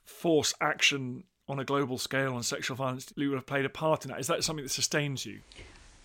force 0.06 0.54
action 0.62 1.24
on 1.46 1.58
a 1.58 1.64
global 1.64 1.98
scale 1.98 2.34
on 2.36 2.42
sexual 2.42 2.76
violence, 2.76 3.12
you 3.16 3.28
would 3.28 3.36
have 3.36 3.44
played 3.44 3.66
a 3.66 3.68
part 3.68 4.06
in 4.06 4.10
that. 4.12 4.20
Is 4.20 4.28
that 4.28 4.42
something 4.44 4.64
that 4.64 4.70
sustains 4.70 5.26
you? 5.26 5.40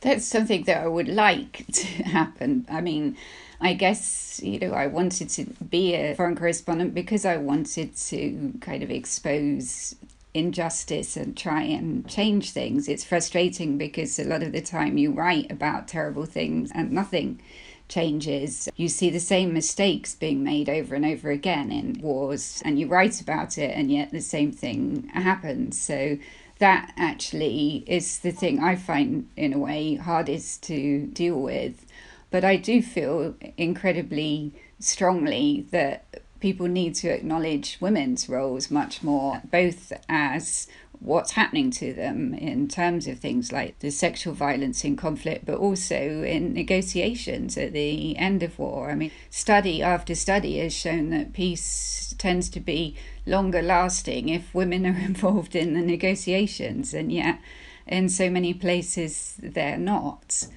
That's 0.05 0.25
something 0.25 0.63
that 0.63 0.83
I 0.83 0.87
would 0.87 1.07
like 1.07 1.65
to 1.71 1.87
happen. 2.03 2.65
I 2.69 2.81
mean, 2.81 3.17
I 3.59 3.73
guess, 3.73 4.39
you 4.43 4.59
know, 4.59 4.71
I 4.71 4.87
wanted 4.87 5.29
to 5.29 5.45
be 5.45 5.95
a 5.95 6.13
foreign 6.15 6.35
correspondent 6.35 6.93
because 6.93 7.25
I 7.25 7.37
wanted 7.37 7.95
to 7.95 8.53
kind 8.61 8.83
of 8.83 8.91
expose 8.91 9.95
injustice 10.33 11.17
and 11.17 11.35
try 11.35 11.63
and 11.63 12.07
change 12.07 12.51
things. 12.51 12.87
It's 12.87 13.03
frustrating 13.03 13.77
because 13.77 14.19
a 14.19 14.25
lot 14.25 14.43
of 14.43 14.51
the 14.51 14.61
time 14.61 14.97
you 14.97 15.11
write 15.11 15.51
about 15.51 15.87
terrible 15.87 16.25
things 16.25 16.71
and 16.75 16.91
nothing 16.91 17.41
changes. 17.87 18.69
You 18.75 18.89
see 18.89 19.09
the 19.09 19.19
same 19.19 19.53
mistakes 19.53 20.13
being 20.13 20.43
made 20.43 20.69
over 20.69 20.93
and 20.93 21.05
over 21.05 21.31
again 21.31 21.71
in 21.71 21.99
wars, 22.01 22.61
and 22.65 22.79
you 22.79 22.87
write 22.87 23.21
about 23.21 23.57
it, 23.57 23.71
and 23.75 23.91
yet 23.91 24.11
the 24.11 24.21
same 24.21 24.51
thing 24.51 25.07
happens. 25.13 25.79
So 25.79 26.17
that 26.59 26.93
actually 26.97 27.83
is 27.87 28.19
the 28.19 28.31
thing 28.31 28.59
I 28.59 28.75
find 28.75 29.29
in 29.35 29.53
a 29.53 29.59
way 29.59 29.95
hardest 29.95 30.63
to 30.63 31.07
deal 31.07 31.39
with. 31.39 31.85
But 32.31 32.43
I 32.43 32.55
do 32.55 32.81
feel 32.81 33.35
incredibly 33.57 34.53
strongly 34.79 35.67
that 35.71 36.05
people 36.39 36.67
need 36.67 36.95
to 36.95 37.09
acknowledge 37.09 37.77
women's 37.79 38.29
roles 38.29 38.69
much 38.69 39.03
more, 39.03 39.41
both 39.51 39.93
as 40.07 40.67
what's 40.99 41.31
happening 41.31 41.71
to 41.71 41.93
them 41.93 42.33
in 42.33 42.67
terms 42.67 43.07
of 43.07 43.19
things 43.19 43.51
like 43.51 43.79
the 43.79 43.89
sexual 43.89 44.33
violence 44.33 44.83
in 44.83 44.95
conflict, 44.95 45.45
but 45.45 45.57
also 45.57 45.95
in 45.95 46.53
negotiations 46.53 47.57
at 47.57 47.73
the 47.73 48.17
end 48.17 48.43
of 48.43 48.57
war. 48.59 48.89
I 48.89 48.95
mean, 48.95 49.11
study 49.29 49.81
after 49.81 50.15
study 50.15 50.59
has 50.59 50.73
shown 50.73 51.09
that 51.11 51.33
peace 51.33 52.13
tends 52.17 52.49
to 52.49 52.59
be 52.59 52.95
longer 53.25 53.61
lasting 53.61 54.29
if 54.29 54.53
women 54.53 54.85
are 54.85 54.99
involved 55.05 55.55
in 55.55 55.73
the 55.73 55.81
negotiations, 55.81 56.93
and 56.93 57.11
yet 57.11 57.39
in 57.87 58.09
so 58.09 58.29
many 58.29 58.53
places 58.53 59.35
they're 59.41 59.77
not. 59.77 60.47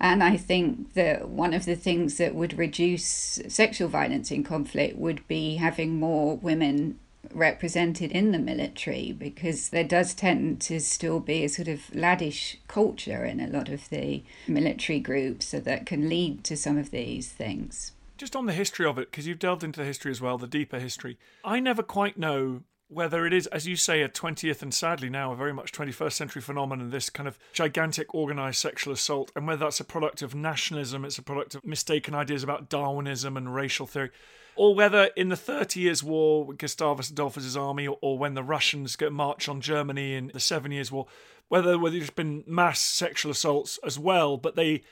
And 0.00 0.24
I 0.24 0.36
think 0.36 0.94
that 0.94 1.28
one 1.28 1.54
of 1.54 1.64
the 1.64 1.76
things 1.76 2.16
that 2.16 2.34
would 2.34 2.58
reduce 2.58 3.40
sexual 3.46 3.88
violence 3.88 4.32
in 4.32 4.42
conflict 4.42 4.96
would 4.96 5.26
be 5.28 5.56
having 5.56 6.00
more 6.00 6.36
women 6.36 6.98
represented 7.32 8.10
in 8.10 8.32
the 8.32 8.38
military 8.38 9.12
because 9.12 9.68
there 9.68 9.84
does 9.84 10.14
tend 10.14 10.60
to 10.60 10.80
still 10.80 11.20
be 11.20 11.44
a 11.44 11.48
sort 11.48 11.68
of 11.68 11.80
laddish 11.92 12.56
culture 12.68 13.24
in 13.24 13.40
a 13.40 13.46
lot 13.46 13.68
of 13.68 13.88
the 13.90 14.22
military 14.48 14.98
groups 14.98 15.46
so 15.46 15.60
that 15.60 15.86
can 15.86 16.08
lead 16.08 16.44
to 16.44 16.56
some 16.56 16.76
of 16.76 16.90
these 16.90 17.28
things. 17.30 17.92
Just 18.18 18.36
on 18.36 18.46
the 18.46 18.52
history 18.52 18.86
of 18.86 18.98
it, 18.98 19.10
because 19.10 19.26
you've 19.26 19.38
delved 19.38 19.64
into 19.64 19.80
the 19.80 19.86
history 19.86 20.10
as 20.10 20.20
well, 20.20 20.38
the 20.38 20.46
deeper 20.46 20.78
history, 20.78 21.18
I 21.44 21.60
never 21.60 21.82
quite 21.82 22.18
know 22.18 22.62
whether 22.88 23.26
it 23.26 23.32
is, 23.32 23.46
as 23.48 23.66
you 23.66 23.74
say, 23.74 24.02
a 24.02 24.08
20th 24.08 24.60
and 24.60 24.74
sadly 24.74 25.08
now 25.08 25.32
a 25.32 25.36
very 25.36 25.52
much 25.52 25.72
21st 25.72 26.12
century 26.12 26.42
phenomenon, 26.42 26.90
this 26.90 27.08
kind 27.08 27.26
of 27.26 27.38
gigantic 27.54 28.14
organised 28.14 28.60
sexual 28.60 28.92
assault, 28.92 29.32
and 29.34 29.46
whether 29.46 29.64
that's 29.64 29.80
a 29.80 29.84
product 29.84 30.20
of 30.20 30.34
nationalism, 30.34 31.04
it's 31.04 31.16
a 31.16 31.22
product 31.22 31.54
of 31.54 31.64
mistaken 31.64 32.14
ideas 32.14 32.42
about 32.42 32.68
Darwinism 32.68 33.36
and 33.36 33.54
racial 33.54 33.86
theory 33.86 34.10
or 34.56 34.74
whether 34.74 35.10
in 35.16 35.28
the 35.28 35.36
Thirty 35.36 35.80
Years' 35.80 36.02
War 36.02 36.44
with 36.44 36.58
Gustavus 36.58 37.10
Adolphus's 37.10 37.56
army, 37.56 37.86
or, 37.86 37.98
or, 38.00 38.18
when 38.18 38.34
the 38.34 38.42
Russians 38.42 38.96
get 38.96 39.12
march 39.12 39.48
on 39.48 39.60
Germany 39.60 40.14
in 40.14 40.30
the 40.32 40.40
Seven 40.40 40.72
Years' 40.72 40.92
War, 40.92 41.06
whether 41.48 41.78
whether 41.78 41.96
there's 41.96 42.10
been 42.10 42.44
mass 42.46 42.80
sexual 42.80 43.32
assaults 43.32 43.78
as 43.84 43.98
well, 43.98 44.36
but 44.36 44.56
they 44.56 44.82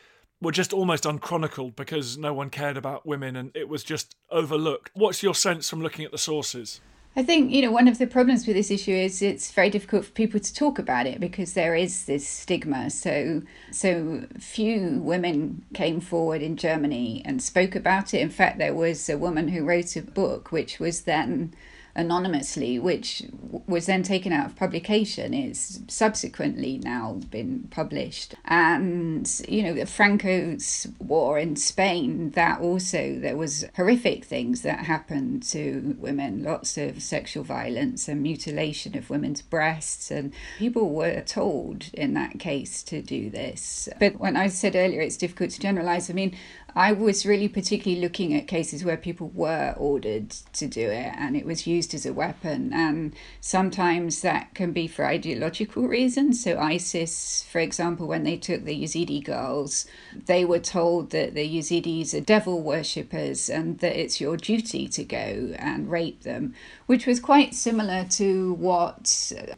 were 0.41 0.53
just 0.53 0.73
almost 0.73 1.05
unchronicled 1.05 1.77
because 1.77 2.17
no 2.17 2.33
one 2.33 2.51
cared 2.51 2.77
about 2.77 3.07
women 3.07 3.37
and 3.37 3.51
it 3.55 3.69
was 3.69 3.85
just 3.85 4.15
overlooked. 4.31 4.91
What's 4.95 5.23
your 5.23 5.35
sense 5.35 5.69
from 5.69 5.83
looking 5.83 6.05
at 6.05 6.13
the 6.13 6.19
sources? 6.19 6.81
I 7.17 7.25
think, 7.25 7.51
you 7.51 7.61
know, 7.61 7.73
one 7.73 7.89
of 7.89 7.99
the 7.99 8.07
problems 8.07 8.47
with 8.47 8.55
this 8.55 8.71
issue 8.71 8.93
is 8.93 9.21
it's 9.21 9.51
very 9.51 9.69
difficult 9.69 10.05
for 10.05 10.13
people 10.13 10.39
to 10.39 10.55
talk 10.55 10.79
about 10.79 11.07
it 11.07 11.19
because 11.19 11.55
there 11.55 11.75
is 11.75 12.05
this 12.05 12.27
stigma. 12.27 12.89
So 12.91 13.43
so 13.73 14.27
few 14.39 15.01
women 15.03 15.65
came 15.75 16.01
forward 16.01 16.41
in 16.41 16.57
Germany 16.57 17.23
and 17.25 17.43
spoke 17.43 17.75
about 17.75 18.15
it. 18.15 18.21
In 18.21 18.31
fact, 18.31 18.59
there 18.59 18.75
was 18.75 19.09
a 19.09 19.19
woman 19.19 19.49
who 19.49 19.65
wrote 19.65 19.97
a 19.97 20.03
book 20.03 20.53
which 20.53 20.79
was 20.79 21.03
then 21.03 21.53
anonymously, 21.95 22.79
which 22.79 23.25
was 23.67 23.87
then 23.87 24.03
taken 24.03 24.33
out 24.33 24.47
of 24.47 24.57
publication. 24.57 25.35
It's 25.35 25.81
subsequently 25.89 26.79
now 26.79 27.21
been 27.31 27.69
published. 27.71 28.35
And, 28.45 29.29
you 29.49 29.63
know, 29.63 29.75
the 29.75 29.87
Franco's 29.87 30.87
war 30.99 31.39
in 31.39 31.57
Spain, 31.57 32.31
that 32.31 32.61
also, 32.61 33.19
there 33.19 33.37
was 33.37 33.65
horrific 33.77 34.25
things 34.25 34.63
that 34.63 34.87
happened 34.87 35.43
to 35.45 35.97
women, 35.99 36.43
lots 36.43 36.79
of 36.79 37.03
sexual 37.03 37.45
violence 37.45 38.09
and 38.09 38.23
mutilation 38.23 38.97
of 38.97 39.11
women's 39.11 39.43
breasts. 39.43 40.11
And 40.11 40.33
people 40.59 40.91
were 40.91 41.21
told 41.23 41.87
in 41.93 42.15
that 42.15 42.39
case 42.39 42.83
to 42.85 43.03
do 43.03 43.31
this. 43.31 43.89
But 43.99 44.19
when 44.19 44.37
I 44.37 44.49
said 44.49 44.77
earlier 44.77 45.01
it's 45.01 45.17
difficult 45.17 45.51
to 45.51 45.61
generalize, 45.61 46.11
I 46.11 46.15
mean, 46.15 46.37
I 46.77 46.93
was 46.93 47.27
really 47.27 47.49
particularly 47.49 48.01
looking 48.01 48.35
at 48.35 48.47
cases 48.47 48.85
where 48.85 48.97
people 48.97 49.31
were 49.35 49.75
ordered 49.77 50.31
to 50.53 50.67
do 50.67 50.89
it 50.89 51.13
and 51.17 51.37
it 51.37 51.45
was 51.45 51.67
used 51.67 51.95
as 51.95 52.07
a 52.07 52.13
weapon. 52.13 52.73
And 52.73 53.15
sometimes 53.41 54.21
that 54.21 54.55
can 54.55 54.73
be 54.73 54.87
for 54.87 55.05
ideological 55.05 55.89
reasons. 55.89 56.43
So, 56.43 56.59
ISIS, 56.59 57.45
for 57.51 57.59
example, 57.59 58.07
when 58.07 58.23
they 58.23 58.37
took 58.37 58.65
the 58.65 58.83
Yazidi 58.83 59.23
girls, 59.23 59.87
they 60.27 60.45
were 60.45 60.61
told 60.61 61.11
that 61.11 61.35
the 61.35 61.59
Yazidis 61.59 62.15
are 62.15 62.21
devil 62.21 62.63
worshippers 62.63 63.51
and 63.51 63.79
that 63.81 64.01
it's 64.01 64.21
your 64.21 64.37
duty 64.37 64.87
to 64.89 65.05
go 65.05 65.55
and 65.59 65.91
rape 65.91 66.23
them, 66.23 66.55
which 66.87 67.07
was 67.07 67.19
quite 67.19 67.55
similar 67.55 68.05
to 68.11 68.55
what 68.55 69.05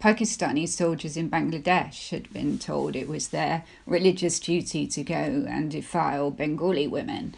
Pakistani 0.00 0.66
soldiers 0.66 1.16
in 1.16 1.30
Bangladesh 1.30 2.08
had 2.10 2.32
been 2.32 2.58
told. 2.58 2.96
It 2.96 3.08
was 3.08 3.28
their 3.28 3.64
religious 3.86 4.40
duty 4.40 4.86
to 4.86 5.02
go 5.02 5.44
and 5.48 5.70
defile 5.70 6.30
Bengali 6.30 6.86
women 6.86 7.01
women. 7.02 7.34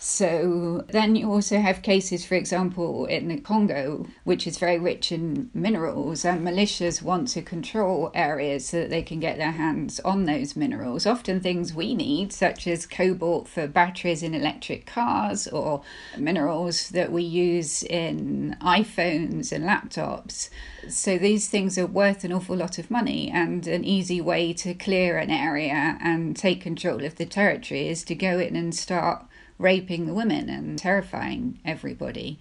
So 0.00 0.84
then 0.88 1.16
you 1.16 1.30
also 1.30 1.58
have 1.58 1.82
cases, 1.82 2.24
for 2.24 2.36
example, 2.36 3.06
in 3.06 3.26
the 3.26 3.40
Congo, 3.40 4.06
which 4.22 4.46
is 4.46 4.56
very 4.56 4.78
rich 4.78 5.10
in 5.10 5.50
minerals, 5.52 6.24
and 6.24 6.46
militias 6.46 7.02
want 7.02 7.28
to 7.28 7.42
control 7.42 8.12
areas 8.14 8.66
so 8.66 8.80
that 8.80 8.90
they 8.90 9.02
can 9.02 9.18
get 9.18 9.38
their 9.38 9.50
hands 9.50 9.98
on 10.00 10.24
those 10.24 10.54
minerals. 10.54 11.04
Often 11.04 11.40
things 11.40 11.74
we 11.74 11.96
need, 11.96 12.32
such 12.32 12.68
as 12.68 12.86
cobalt 12.86 13.48
for 13.48 13.66
batteries 13.66 14.22
in 14.22 14.34
electric 14.34 14.86
cars, 14.86 15.48
or 15.48 15.82
minerals 16.16 16.90
that 16.90 17.10
we 17.10 17.24
use 17.24 17.82
in 17.82 18.56
iPhones 18.60 19.50
and 19.50 19.64
laptops. 19.64 20.48
So 20.88 21.18
these 21.18 21.48
things 21.48 21.76
are 21.76 21.86
worth 21.86 22.22
an 22.22 22.32
awful 22.32 22.56
lot 22.56 22.78
of 22.78 22.88
money, 22.88 23.30
and 23.32 23.66
an 23.66 23.84
easy 23.84 24.20
way 24.20 24.52
to 24.54 24.74
clear 24.74 25.18
an 25.18 25.30
area 25.30 25.98
and 26.00 26.36
take 26.36 26.60
control 26.60 27.04
of 27.04 27.16
the 27.16 27.26
territory 27.26 27.88
is 27.88 28.04
to 28.04 28.14
go 28.14 28.38
in 28.38 28.54
and 28.54 28.72
start 28.72 29.24
raping 29.58 30.06
the 30.06 30.14
women 30.14 30.48
and 30.48 30.78
terrifying 30.78 31.58
everybody. 31.64 32.38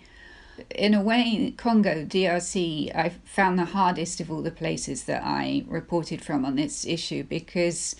In 0.71 0.93
a 0.93 1.01
way, 1.01 1.53
Congo, 1.55 2.05
DRC, 2.05 2.95
I 2.95 3.09
found 3.25 3.59
the 3.59 3.65
hardest 3.65 4.19
of 4.19 4.31
all 4.31 4.41
the 4.41 4.51
places 4.51 5.03
that 5.03 5.23
I 5.23 5.65
reported 5.67 6.23
from 6.23 6.45
on 6.45 6.55
this 6.55 6.85
issue 6.85 7.23
because 7.23 7.95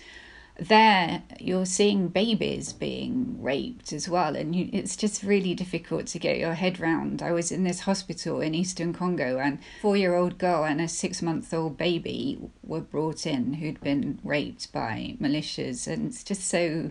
there 0.58 1.22
you're 1.38 1.64
seeing 1.64 2.08
babies 2.08 2.72
being 2.72 3.40
raped 3.40 3.92
as 3.92 4.08
well 4.08 4.34
and 4.34 4.56
you, 4.56 4.68
it's 4.72 4.96
just 4.96 5.22
really 5.22 5.54
difficult 5.54 6.06
to 6.06 6.18
get 6.18 6.36
your 6.36 6.54
head 6.54 6.80
round 6.80 7.22
i 7.22 7.30
was 7.30 7.52
in 7.52 7.62
this 7.62 7.80
hospital 7.80 8.40
in 8.40 8.56
eastern 8.56 8.92
congo 8.92 9.38
and 9.38 9.60
four 9.80 9.96
year 9.96 10.16
old 10.16 10.36
girl 10.36 10.64
and 10.64 10.80
a 10.80 10.88
six 10.88 11.22
month 11.22 11.54
old 11.54 11.78
baby 11.78 12.36
were 12.64 12.80
brought 12.80 13.24
in 13.24 13.54
who'd 13.54 13.80
been 13.80 14.18
raped 14.24 14.72
by 14.72 15.16
militias 15.20 15.86
and 15.86 16.08
it's 16.08 16.24
just 16.24 16.42
so 16.42 16.90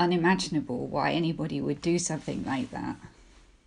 unimaginable 0.00 0.88
why 0.88 1.12
anybody 1.12 1.60
would 1.60 1.80
do 1.80 1.98
something 1.98 2.42
like 2.44 2.70
that. 2.70 2.96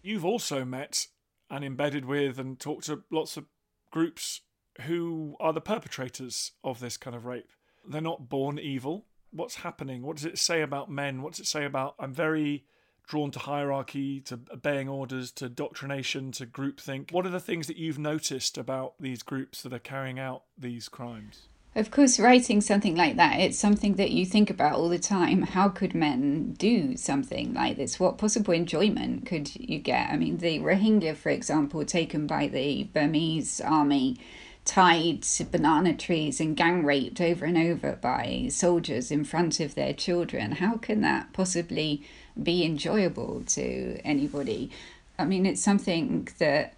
You've 0.01 0.25
also 0.25 0.65
met 0.65 1.07
and 1.49 1.63
embedded 1.63 2.05
with 2.05 2.39
and 2.39 2.59
talked 2.59 2.87
to 2.87 3.03
lots 3.11 3.37
of 3.37 3.45
groups 3.91 4.41
who 4.81 5.37
are 5.39 5.53
the 5.53 5.61
perpetrators 5.61 6.51
of 6.63 6.79
this 6.79 6.97
kind 6.97 7.15
of 7.15 7.25
rape. 7.25 7.51
They're 7.87 8.01
not 8.01 8.27
born 8.27 8.57
evil. 8.57 9.05
What's 9.31 9.55
happening? 9.55 10.01
What 10.01 10.17
does 10.17 10.25
it 10.25 10.39
say 10.39 10.61
about 10.61 10.89
men? 10.89 11.21
What 11.21 11.33
does 11.33 11.41
it 11.41 11.47
say 11.47 11.63
about. 11.63 11.95
I'm 11.99 12.13
very 12.13 12.65
drawn 13.07 13.31
to 13.31 13.39
hierarchy, 13.39 14.21
to 14.21 14.39
obeying 14.51 14.89
orders, 14.89 15.31
to 15.33 15.49
doctrination, 15.49 16.31
to 16.31 16.45
groupthink. 16.45 17.11
What 17.11 17.25
are 17.25 17.29
the 17.29 17.39
things 17.39 17.67
that 17.67 17.77
you've 17.77 17.99
noticed 17.99 18.57
about 18.57 18.93
these 18.99 19.23
groups 19.23 19.61
that 19.61 19.73
are 19.73 19.79
carrying 19.79 20.19
out 20.19 20.43
these 20.57 20.89
crimes? 20.89 21.49
Of 21.75 21.89
course, 21.89 22.19
writing 22.19 22.61
something 22.61 22.95
like 22.95 23.15
that, 23.15 23.39
it's 23.39 23.57
something 23.57 23.95
that 23.95 24.11
you 24.11 24.27
think 24.27 24.51
about 24.51 24.75
all 24.75 24.89
the 24.89 24.99
time. 24.99 25.41
How 25.41 25.69
could 25.69 25.95
men 25.95 26.53
do 26.59 26.95
something 26.95 27.55
like 27.55 27.77
this? 27.77 27.99
What 27.99 28.19
possible 28.19 28.53
enjoyment 28.53 29.25
could 29.25 29.55
you 29.55 29.79
get? 29.79 30.11
I 30.11 30.17
mean, 30.17 30.37
the 30.37 30.59
Rohingya, 30.59 31.15
for 31.15 31.29
example, 31.29 31.83
taken 31.83 32.27
by 32.27 32.47
the 32.47 32.83
Burmese 32.93 33.59
army, 33.59 34.17
tied 34.65 35.23
to 35.23 35.43
banana 35.45 35.95
trees 35.95 36.39
and 36.39 36.55
gang 36.55 36.85
raped 36.85 37.19
over 37.19 37.43
and 37.43 37.57
over 37.57 37.93
by 37.93 38.49
soldiers 38.51 39.09
in 39.09 39.23
front 39.23 39.59
of 39.59 39.73
their 39.73 39.93
children. 39.93 40.53
How 40.53 40.77
can 40.77 41.01
that 41.01 41.33
possibly 41.33 42.03
be 42.41 42.63
enjoyable 42.63 43.43
to 43.47 43.99
anybody? 44.05 44.69
I 45.17 45.25
mean, 45.25 45.47
it's 45.47 45.63
something 45.63 46.27
that 46.37 46.75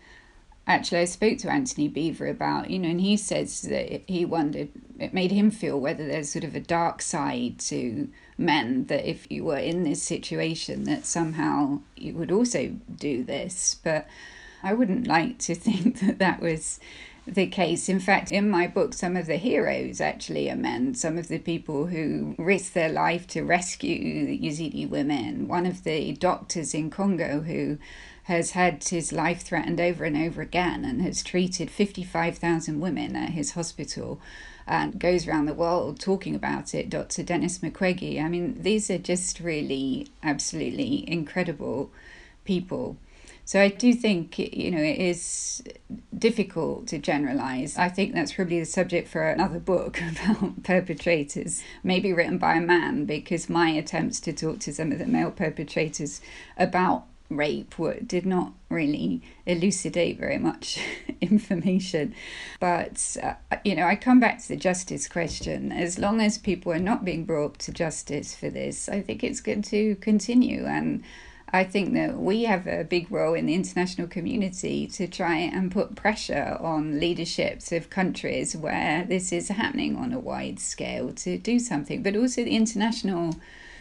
actually 0.68 1.00
I 1.00 1.06
spoke 1.06 1.38
to 1.40 1.52
Antony 1.52 1.90
Beevor 1.90 2.30
about, 2.30 2.70
you 2.70 2.80
know, 2.80 2.90
and 2.90 3.02
he 3.02 3.18
says 3.18 3.62
that 3.64 4.02
he 4.08 4.26
wondered, 4.26 4.70
it 5.00 5.14
made 5.14 5.32
him 5.32 5.52
feel 5.52 5.80
whether 5.80 6.06
there's 6.08 6.30
sort 6.30 6.44
of 6.44 6.56
a 6.56 6.60
dark 6.60 7.02
side 7.02 7.60
to 7.60 8.10
men 8.38 8.86
that 8.86 9.10
if 9.10 9.32
you 9.32 9.44
were 9.44 9.58
in 9.58 9.84
this 9.84 10.02
situation 10.02 10.84
that 10.86 11.06
somehow 11.06 11.80
you 11.96 12.14
would 12.14 12.32
also 12.32 12.76
do 12.98 13.24
this. 13.24 13.80
But 13.84 14.08
I 14.64 14.74
wouldn't 14.74 15.08
like 15.08 15.38
to 15.40 15.56
think 15.66 16.00
that 16.00 16.20
that 16.20 16.42
was 16.42 16.80
the 17.28 17.48
case. 17.48 17.90
In 17.90 18.00
fact, 18.00 18.32
in 18.32 18.50
my 18.50 18.68
book, 18.68 18.94
some 18.94 19.16
of 19.16 19.26
the 19.26 19.38
heroes 19.38 20.00
actually 20.00 20.50
are 20.50 20.56
men, 20.56 20.94
some 20.94 21.18
of 21.18 21.28
the 21.28 21.40
people 21.40 21.88
who 21.88 22.36
risk 22.38 22.74
their 22.74 22.90
life 22.90 23.28
to 23.28 23.42
rescue 23.42 24.26
the 24.26 24.40
Yazidi 24.40 24.88
women. 24.88 25.48
One 25.48 25.66
of 25.66 25.84
the 25.84 26.14
doctors 26.14 26.74
in 26.74 26.90
Congo 26.90 27.42
who 27.42 27.78
has 28.26 28.52
had 28.52 28.84
his 28.84 29.14
life 29.14 29.42
threatened 29.44 29.80
over 29.80 30.04
and 30.04 30.18
over 30.18 30.42
again 30.42 30.84
and 30.84 31.02
has 31.02 31.24
treated 31.24 31.70
55,000 31.70 32.80
women 32.80 33.16
at 33.16 33.30
his 33.30 33.52
hospital 33.52 34.20
and 34.68 35.00
goes 35.00 35.28
around 35.28 35.46
the 35.46 35.54
world 35.54 36.00
talking 36.00 36.34
about 36.34 36.74
it, 36.74 36.90
Dr. 36.90 37.22
Denis 37.22 37.60
Mukwege. 37.60 38.20
I 38.20 38.28
mean, 38.28 38.62
these 38.62 38.90
are 38.90 38.98
just 38.98 39.40
really 39.40 40.08
absolutely 40.24 41.08
incredible 41.08 41.92
people. 42.46 42.98
So 43.48 43.62
I 43.62 43.68
do 43.68 43.94
think, 43.94 44.40
you 44.40 44.72
know, 44.72 44.82
it 44.82 44.98
is 44.98 45.62
difficult 46.18 46.88
to 46.88 46.98
generalize. 46.98 47.78
I 47.78 47.90
think 47.90 48.16
that's 48.16 48.34
probably 48.34 48.60
the 48.60 48.66
subject 48.66 49.08
for 49.08 49.30
another 49.30 49.60
book 49.60 50.02
about 50.12 50.64
perpetrators, 50.64 51.62
maybe 51.84 52.12
written 52.12 52.40
by 52.40 52.56
a 52.56 52.62
man, 52.62 53.06
because 53.06 53.48
my 53.48 53.70
attempts 53.70 54.20
to 54.22 54.34
talk 54.34 54.58
to 54.62 54.74
some 54.74 54.92
of 54.92 54.98
the 54.98 55.06
male 55.06 55.30
perpetrators 55.30 56.22
about 56.58 57.06
rape 57.38 57.76
did 58.06 58.26
not 58.26 58.54
really 58.70 59.22
elucidate 59.46 60.18
very 60.20 60.38
much 60.38 60.80
information. 61.22 62.14
But, 62.60 63.18
uh, 63.22 63.34
you 63.64 63.76
know, 63.76 63.86
I 63.86 63.96
come 63.96 64.20
back 64.20 64.42
to 64.42 64.48
the 64.48 64.56
justice 64.56 65.08
question. 65.08 65.72
As 65.72 66.00
long 66.00 66.22
as 66.22 66.38
people 66.38 66.72
are 66.72 66.80
not 66.80 67.06
being 67.06 67.26
brought 67.26 67.60
to 67.60 67.72
justice 67.72 68.36
for 68.36 68.50
this, 68.50 68.90
I 68.90 69.02
think 69.02 69.24
it's 69.24 69.42
going 69.42 69.64
to 69.64 69.96
continue. 69.96 70.66
And 70.66 71.04
I 71.50 71.64
think 71.64 71.94
that 71.94 72.18
we 72.18 72.44
have 72.44 72.68
a 72.68 72.84
big 72.84 73.12
role 73.12 73.34
in 73.34 73.46
the 73.46 73.54
international 73.54 74.08
community 74.08 74.88
to 74.88 75.08
try 75.08 75.38
and 75.38 75.72
put 75.72 75.96
pressure 75.96 76.58
on 76.60 77.00
leaderships 77.00 77.72
of 77.72 77.90
countries 77.90 78.58
where 78.58 79.06
this 79.06 79.32
is 79.32 79.50
happening 79.50 79.96
on 79.96 80.12
a 80.12 80.20
wide 80.20 80.60
scale 80.60 81.14
to 81.14 81.38
do 81.38 81.60
something, 81.60 82.04
but 82.04 82.16
also 82.16 82.44
the 82.44 82.56
international 82.56 83.36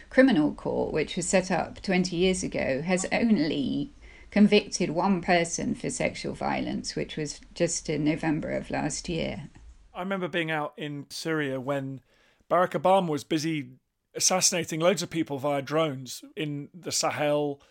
criminal 0.09 0.53
court, 0.53 0.93
which 0.93 1.15
was 1.15 1.27
set 1.27 1.51
up 1.51 1.81
20 1.81 2.15
years 2.15 2.43
ago, 2.43 2.81
has 2.81 3.05
only 3.11 3.91
convicted 4.31 4.89
one 4.89 5.21
person 5.21 5.75
for 5.75 5.89
sexual 5.89 6.33
violence, 6.33 6.95
which 6.95 7.15
was 7.15 7.39
just 7.53 7.89
in 7.89 8.03
November 8.03 8.51
of 8.51 8.69
last 8.69 9.07
year. 9.07 9.49
I 9.93 9.99
remember 9.99 10.27
being 10.27 10.51
out 10.51 10.73
in 10.77 11.05
Syria 11.09 11.59
when 11.59 12.01
Barack 12.49 12.71
Obama 12.71 13.07
was 13.07 13.23
busy 13.23 13.69
assassinating 14.13 14.79
loads 14.79 15.01
of 15.01 15.09
people 15.09 15.37
via 15.37 15.61
drones 15.61 16.23
in 16.35 16.69
the 16.73 16.91
Sahel 16.91 17.61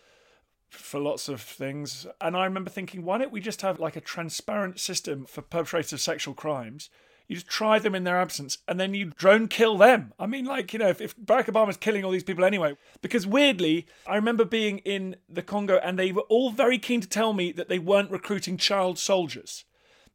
for 0.69 1.01
lots 1.01 1.29
of 1.29 1.41
things. 1.41 2.07
And 2.21 2.37
I 2.37 2.45
remember 2.45 2.71
thinking, 2.71 3.05
why 3.05 3.19
don't 3.19 3.33
we 3.33 3.41
just 3.41 3.63
have 3.63 3.81
like 3.81 3.97
a 3.97 4.01
transparent 4.01 4.81
system 4.81 5.25
for 5.27 5.43
perpetrators 5.43 5.93
of 5.93 6.01
sexual 6.01 6.35
crimes? 6.35 6.91
You 7.27 7.37
just 7.37 7.49
try 7.49 7.79
them 7.79 7.95
in 7.95 8.05
their 8.05 8.21
absence 8.21 8.59
and 8.69 8.79
then 8.79 8.95
you 8.95 9.13
drone 9.17 9.49
kill 9.49 9.79
them. 9.79 10.13
I 10.19 10.27
mean, 10.27 10.45
like, 10.45 10.73
you 10.73 10.79
know, 10.79 10.89
if, 10.89 11.01
if 11.01 11.17
Barack 11.17 11.47
Obama's 11.47 11.77
killing 11.77 12.05
all 12.05 12.11
these 12.11 12.25
people 12.25 12.45
anyway, 12.45 12.77
because 13.01 13.27
weirdly, 13.27 13.87
I 14.07 14.17
remember 14.17 14.45
being 14.45 14.79
in 14.79 15.17
the 15.29 15.43
Congo 15.43 15.79
and 15.79 15.99
they 15.99 16.13
were 16.13 16.23
all 16.23 16.51
very 16.51 16.79
keen 16.79 17.01
to 17.01 17.09
tell 17.09 17.33
me 17.33 17.53
that 17.53 17.69
they 17.69 17.79
weren't 17.79 18.11
recruiting 18.11 18.59
child 18.59 18.99
soldiers. 18.99 19.65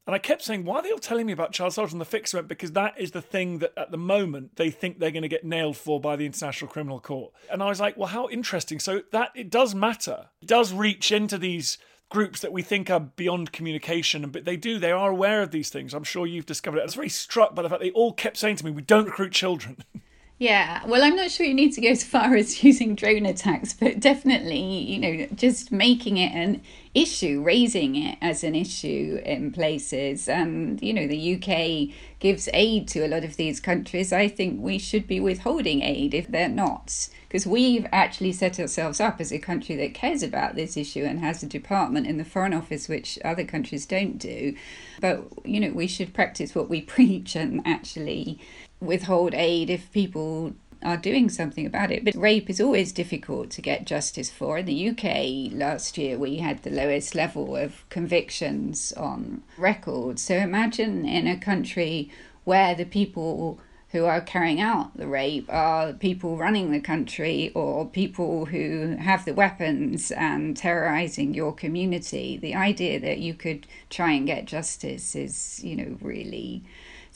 And 0.09 0.15
I 0.15 0.19
kept 0.19 0.41
saying, 0.41 0.65
why 0.65 0.77
are 0.77 0.81
they 0.81 0.91
all 0.91 0.97
telling 0.97 1.27
me 1.27 1.33
about 1.33 1.51
child 1.51 1.73
soldiers 1.73 1.93
on 1.93 1.99
the 1.99 2.05
fixed 2.05 2.33
event? 2.33 2.47
Because 2.47 2.71
that 2.71 2.99
is 2.99 3.11
the 3.11 3.21
thing 3.21 3.59
that 3.59 3.73
at 3.77 3.91
the 3.91 3.97
moment 3.97 4.55
they 4.55 4.71
think 4.71 4.97
they're 4.97 5.11
going 5.11 5.21
to 5.21 5.27
get 5.27 5.43
nailed 5.43 5.77
for 5.77 6.01
by 6.01 6.15
the 6.15 6.25
International 6.25 6.67
Criminal 6.67 6.99
Court. 6.99 7.31
And 7.51 7.61
I 7.61 7.67
was 7.67 7.79
like, 7.79 7.95
well, 7.95 8.07
how 8.07 8.27
interesting. 8.29 8.79
So 8.79 9.03
that 9.11 9.29
it 9.35 9.51
does 9.51 9.75
matter. 9.75 10.29
It 10.41 10.47
does 10.47 10.73
reach 10.73 11.11
into 11.11 11.37
these 11.37 11.77
groups 12.09 12.41
that 12.41 12.51
we 12.51 12.61
think 12.61 12.89
are 12.89 12.99
beyond 12.99 13.51
communication, 13.51 14.29
but 14.29 14.45
they 14.45 14.57
do. 14.57 14.79
They 14.79 14.91
are 14.91 15.11
aware 15.11 15.41
of 15.41 15.51
these 15.51 15.69
things. 15.69 15.93
I'm 15.93 16.03
sure 16.03 16.25
you've 16.25 16.45
discovered 16.45 16.77
it. 16.77 16.81
I 16.81 16.85
was 16.85 16.95
very 16.95 17.09
struck 17.09 17.55
by 17.55 17.61
the 17.61 17.69
fact 17.69 17.81
they 17.81 17.91
all 17.91 18.13
kept 18.13 18.37
saying 18.37 18.57
to 18.57 18.65
me, 18.65 18.71
we 18.71 18.81
don't 18.81 19.05
recruit 19.05 19.31
children. 19.31 19.77
Yeah, 20.39 20.85
well, 20.85 21.03
I'm 21.03 21.17
not 21.17 21.31
sure 21.31 21.45
you 21.45 21.53
need 21.53 21.73
to 21.73 21.81
go 21.81 21.89
as 21.89 22.01
far 22.01 22.33
as 22.37 22.63
using 22.63 22.95
drone 22.95 23.25
attacks, 23.25 23.73
but 23.73 23.99
definitely, 23.99 24.61
you 24.61 24.97
know, 24.97 25.27
just 25.35 25.69
making 25.69 26.15
it 26.15 26.31
an 26.31 26.61
issue, 26.95 27.43
raising 27.43 27.97
it 27.97 28.17
as 28.21 28.45
an 28.45 28.55
issue 28.55 29.21
in 29.25 29.51
places. 29.51 30.29
And, 30.29 30.81
you 30.81 30.93
know, 30.93 31.07
the 31.07 31.35
UK 31.35 31.93
gives 32.19 32.47
aid 32.53 32.87
to 32.89 33.05
a 33.05 33.09
lot 33.09 33.25
of 33.25 33.35
these 33.35 33.59
countries. 33.59 34.13
I 34.13 34.29
think 34.29 34.61
we 34.61 34.79
should 34.79 35.07
be 35.07 35.19
withholding 35.19 35.81
aid 35.81 36.13
if 36.13 36.29
they're 36.29 36.47
not. 36.47 37.09
Because 37.27 37.45
we've 37.45 37.85
actually 37.91 38.31
set 38.31 38.61
ourselves 38.61 39.01
up 39.01 39.19
as 39.19 39.33
a 39.33 39.39
country 39.39 39.75
that 39.75 39.93
cares 39.93 40.23
about 40.23 40.55
this 40.55 40.77
issue 40.77 41.03
and 41.03 41.19
has 41.19 41.43
a 41.43 41.47
department 41.47 42.07
in 42.07 42.17
the 42.17 42.23
Foreign 42.23 42.53
Office, 42.53 42.87
which 42.87 43.19
other 43.25 43.43
countries 43.43 43.85
don't 43.85 44.17
do. 44.17 44.55
But, 45.01 45.27
you 45.43 45.59
know, 45.59 45.71
we 45.71 45.85
should 45.85 46.13
practice 46.13 46.55
what 46.55 46.69
we 46.69 46.81
preach 46.95 47.35
and 47.35 47.61
actually 47.67 48.39
withhold 48.81 49.33
aid 49.33 49.69
if 49.69 49.91
people 49.91 50.53
are 50.83 50.97
doing 50.97 51.29
something 51.29 51.65
about 51.65 51.91
it. 51.91 52.05
But 52.05 52.15
rape 52.15 52.49
is 52.49 52.61
always 52.61 52.91
difficult 52.91 53.49
to 53.51 53.61
get 53.61 53.85
justice 53.85 54.29
for. 54.29 54.57
In 54.57 54.65
the 54.65 54.89
UK 54.89 55.51
last 55.53 55.97
year, 55.97 56.17
we 56.17 56.37
had 56.37 56.63
the 56.63 56.69
lowest 56.69 57.15
level 57.15 57.55
of 57.55 57.87
convictions 57.89 58.93
on 58.93 59.43
record. 59.57 60.19
So 60.19 60.35
imagine 60.35 61.05
in 61.05 61.27
a 61.27 61.37
country 61.37 62.09
where 62.45 62.73
the 62.73 62.85
people 62.85 63.59
who 63.91 64.05
are 64.05 64.21
carrying 64.21 64.61
out 64.61 64.95
the 64.95 65.07
rape 65.07 65.47
are 65.49 65.93
people 65.93 66.37
running 66.37 66.71
the 66.71 66.79
country 66.79 67.51
or 67.55 67.87
people 67.87 68.45
who 68.45 68.95
have 68.99 69.25
the 69.25 69.33
weapons 69.33 70.11
and 70.11 70.55
terrorizing 70.55 71.33
your 71.33 71.51
community. 71.51 72.37
The 72.37 72.53
idea 72.53 72.99
that 72.99 73.17
you 73.17 73.33
could 73.33 73.65
try 73.89 74.11
and 74.11 74.27
get 74.27 74.45
justice 74.45 75.15
is, 75.15 75.63
you 75.63 75.75
know, 75.75 75.97
really 76.01 76.63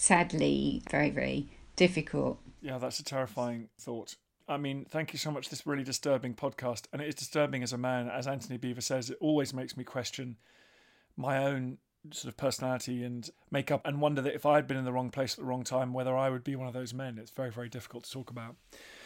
sadly 0.03 0.81
very, 0.89 1.09
very 1.09 1.47
difficult. 1.77 2.37
Yeah, 2.61 2.77
that's 2.77 2.99
a 2.99 3.05
terrifying 3.05 3.69
thought. 3.79 4.17
I 4.49 4.57
mean, 4.57 4.85
thank 4.89 5.13
you 5.13 5.19
so 5.19 5.31
much. 5.31 5.49
This 5.49 5.65
really 5.65 5.85
disturbing 5.85 6.33
podcast, 6.33 6.87
and 6.91 7.01
it 7.01 7.07
is 7.07 7.15
disturbing 7.15 7.63
as 7.63 7.71
a 7.71 7.77
man, 7.77 8.09
as 8.09 8.27
Antony 8.27 8.57
Beevor 8.57 8.83
says. 8.83 9.09
It 9.09 9.17
always 9.21 9.53
makes 9.53 9.77
me 9.77 9.85
question 9.85 10.35
my 11.15 11.37
own 11.45 11.77
sort 12.11 12.33
of 12.33 12.35
personality 12.35 13.01
and 13.01 13.29
makeup, 13.49 13.81
and 13.85 14.01
wonder 14.01 14.21
that 14.21 14.35
if 14.35 14.45
I 14.45 14.55
had 14.55 14.67
been 14.67 14.75
in 14.75 14.83
the 14.83 14.91
wrong 14.91 15.09
place 15.09 15.35
at 15.35 15.37
the 15.37 15.45
wrong 15.45 15.63
time, 15.63 15.93
whether 15.93 16.17
I 16.17 16.29
would 16.29 16.43
be 16.43 16.57
one 16.57 16.67
of 16.67 16.73
those 16.73 16.93
men. 16.93 17.17
It's 17.17 17.31
very, 17.31 17.49
very 17.49 17.69
difficult 17.69 18.03
to 18.03 18.11
talk 18.11 18.29
about. 18.29 18.57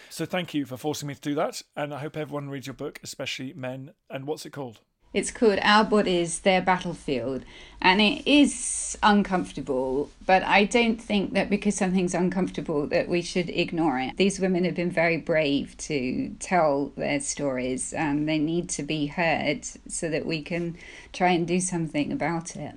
So, 0.10 0.26
thank 0.26 0.56
you 0.56 0.66
for 0.66 0.78
forcing 0.78 1.08
me 1.08 1.14
to 1.14 1.22
do 1.22 1.36
that, 1.36 1.62
and 1.76 1.94
I 1.94 2.00
hope 2.00 2.18
everyone 2.18 2.50
reads 2.50 2.66
your 2.66 2.74
book, 2.74 3.00
especially 3.04 3.54
men. 3.54 3.92
And 4.10 4.26
what's 4.26 4.48
it 4.48 4.52
called? 4.52 4.80
It's 5.14 5.32
called 5.32 5.60
Our 5.62 5.84
Bodies, 5.84 6.42
Their 6.42 6.62
Battlefield. 6.62 7.44
And 7.82 8.02
it 8.02 8.28
is 8.28 8.98
uncomfortable, 9.04 10.10
but 10.26 10.44
I 10.44 10.66
don't 10.66 11.02
think 11.02 11.34
that 11.34 11.50
because 11.50 11.76
something's 11.76 12.14
uncomfortable 12.14 12.88
that 12.88 13.08
we 13.08 13.22
should 13.22 13.50
ignore 13.50 14.00
it. 14.00 14.18
These 14.18 14.40
women 14.40 14.64
have 14.66 14.76
been 14.76 14.92
very 14.92 15.18
brave 15.18 15.78
to 15.78 16.36
tell 16.40 16.92
their 16.98 17.20
stories 17.20 17.94
and 17.94 18.28
they 18.28 18.40
need 18.40 18.70
to 18.70 18.84
be 18.84 19.08
heard 19.08 19.66
so 19.88 20.10
that 20.10 20.26
we 20.26 20.42
can 20.42 20.78
try 21.14 21.30
and 21.30 21.48
do 21.48 21.60
something 21.60 22.12
about 22.12 22.56
it. 22.56 22.76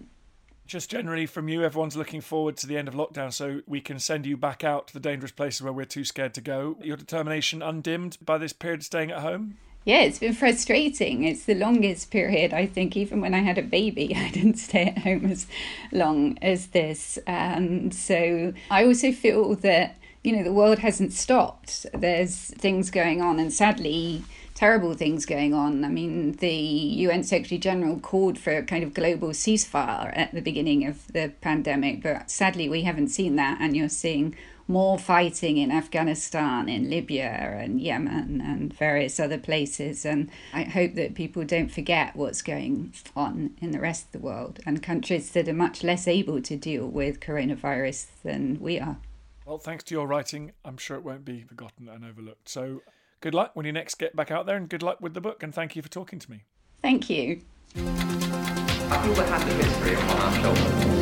Just 0.66 0.90
generally 0.90 1.26
from 1.26 1.48
you, 1.48 1.64
everyone's 1.64 1.96
looking 1.96 2.20
forward 2.20 2.56
to 2.58 2.66
the 2.66 2.78
end 2.78 2.86
of 2.86 2.94
lockdown 2.94 3.32
so 3.32 3.62
we 3.66 3.80
can 3.80 3.98
send 3.98 4.24
you 4.24 4.36
back 4.36 4.62
out 4.62 4.86
to 4.88 4.94
the 4.94 5.00
dangerous 5.00 5.32
places 5.32 5.62
where 5.62 5.72
we're 5.72 5.84
too 5.84 6.04
scared 6.04 6.32
to 6.34 6.40
go. 6.40 6.76
Your 6.80 6.96
determination 6.96 7.60
undimmed 7.60 8.18
by 8.24 8.38
this 8.38 8.52
period 8.52 8.80
of 8.80 8.86
staying 8.86 9.10
at 9.10 9.18
home? 9.18 9.56
Yeah, 9.84 10.00
it's 10.00 10.18
been 10.18 10.34
frustrating. 10.34 11.24
It's 11.24 11.44
the 11.44 11.54
longest 11.54 12.10
period, 12.10 12.52
I 12.52 12.66
think, 12.66 12.96
even 12.96 13.20
when 13.20 13.34
I 13.34 13.38
had 13.38 13.56
a 13.56 13.62
baby, 13.62 14.14
I 14.16 14.30
didn't 14.30 14.56
stay 14.56 14.86
at 14.86 14.98
home 14.98 15.26
as 15.26 15.46
long 15.90 16.38
as 16.42 16.68
this. 16.68 17.18
And 17.26 17.94
so 17.94 18.52
I 18.70 18.84
also 18.84 19.12
feel 19.12 19.54
that, 19.56 19.96
you 20.22 20.36
know, 20.36 20.44
the 20.44 20.52
world 20.52 20.80
hasn't 20.80 21.12
stopped. 21.12 21.86
There's 21.94 22.36
things 22.36 22.90
going 22.90 23.22
on, 23.22 23.38
and 23.38 23.52
sadly, 23.52 24.22
terrible 24.54 24.92
things 24.92 25.24
going 25.24 25.54
on. 25.54 25.82
I 25.86 25.88
mean, 25.88 26.32
the 26.32 26.52
UN 26.52 27.24
Secretary 27.24 27.58
General 27.58 27.98
called 27.98 28.38
for 28.38 28.54
a 28.58 28.62
kind 28.62 28.84
of 28.84 28.92
global 28.92 29.30
ceasefire 29.30 30.14
at 30.14 30.34
the 30.34 30.42
beginning 30.42 30.86
of 30.86 31.10
the 31.10 31.32
pandemic, 31.40 32.02
but 32.02 32.30
sadly, 32.30 32.68
we 32.68 32.82
haven't 32.82 33.08
seen 33.08 33.36
that, 33.36 33.56
and 33.58 33.74
you're 33.74 33.88
seeing 33.88 34.36
more 34.70 34.98
fighting 34.98 35.59
in 35.59 35.70
Afghanistan, 35.70 36.68
in 36.68 36.88
Libya, 36.88 37.59
and 37.61 37.80
Yemen, 37.80 38.40
and 38.40 38.72
various 38.72 39.20
other 39.20 39.38
places. 39.38 40.06
And 40.06 40.30
I 40.54 40.62
hope 40.62 40.94
that 40.94 41.14
people 41.14 41.44
don't 41.44 41.70
forget 41.70 42.16
what's 42.16 42.40
going 42.40 42.94
on 43.14 43.56
in 43.61 43.72
the 43.72 43.80
rest 43.80 44.06
of 44.06 44.12
the 44.12 44.20
world 44.20 44.61
and 44.64 44.83
countries 44.83 45.33
that 45.33 45.48
are 45.48 45.52
much 45.52 45.83
less 45.83 46.06
able 46.09 46.40
to 46.42 46.56
deal 46.56 46.87
with 46.87 47.20
coronavirus 47.20 48.06
than 48.22 48.59
we 48.61 48.78
are. 48.78 48.96
Well, 49.44 49.59
thanks 49.59 49.85
to 49.85 49.94
your 49.94 50.06
writing, 50.06 50.52
I'm 50.64 50.76
sure 50.76 50.96
it 50.96 51.02
won't 51.02 51.24
be 51.24 51.42
forgotten 51.42 51.88
and 51.88 52.04
overlooked. 52.04 52.48
So 52.48 52.83
good 53.20 53.35
luck 53.35 53.50
when 53.54 53.66
you 53.66 53.72
next 53.72 53.96
get 53.96 54.14
back 54.14 54.30
out 54.30 54.46
there, 54.46 54.56
and 54.56 54.68
good 54.68 54.83
luck 54.83 55.00
with 55.00 55.14
the 55.14 55.20
book. 55.20 55.42
And 55.42 55.52
thank 55.52 55.74
you 55.74 55.83
for 55.83 55.88
talking 55.88 56.20
to 56.20 56.30
me. 56.30 56.44
Thank 56.80 57.11
you. 57.11 57.42
I 57.76 59.02
feel 59.02 59.12
we 59.12 59.18
have 59.18 59.46
the 59.46 59.54
history 59.54 59.96
on 59.96 60.16
our 60.18 60.35
shoulders 60.40 61.00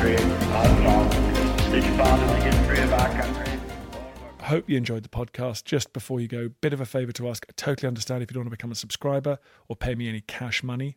country. 0.00 0.16
hope 4.40 4.68
you 4.68 4.76
enjoyed 4.76 5.02
the 5.02 5.10
podcast. 5.10 5.64
Just 5.64 5.92
before 5.92 6.20
you 6.20 6.28
go, 6.28 6.48
bit 6.48 6.72
of 6.72 6.80
a 6.80 6.86
favor 6.86 7.12
to 7.12 7.28
ask. 7.28 7.44
I 7.48 7.52
totally 7.56 7.86
understand 7.86 8.22
if 8.22 8.30
you 8.30 8.34
don't 8.34 8.44
want 8.44 8.52
to 8.52 8.56
become 8.56 8.72
a 8.72 8.76
subscriber 8.76 9.38
or 9.68 9.76
pay 9.76 9.94
me 9.94 10.08
any 10.08 10.22
cash 10.22 10.62
money 10.62 10.96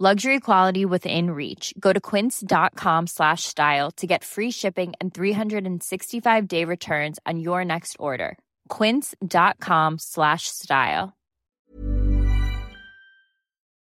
Luxury 0.00 0.38
quality 0.38 0.84
within 0.84 1.32
reach. 1.32 1.74
Go 1.80 1.92
to 1.92 1.98
quince.com 1.98 3.08
slash 3.08 3.42
style 3.42 3.90
to 3.96 4.06
get 4.06 4.22
free 4.22 4.52
shipping 4.52 4.92
and 5.00 5.12
365 5.12 6.46
day 6.46 6.64
returns 6.64 7.18
on 7.26 7.40
your 7.40 7.64
next 7.64 7.96
order. 7.98 8.38
Quince.com 8.68 9.98
slash 9.98 10.46
style. 10.46 11.14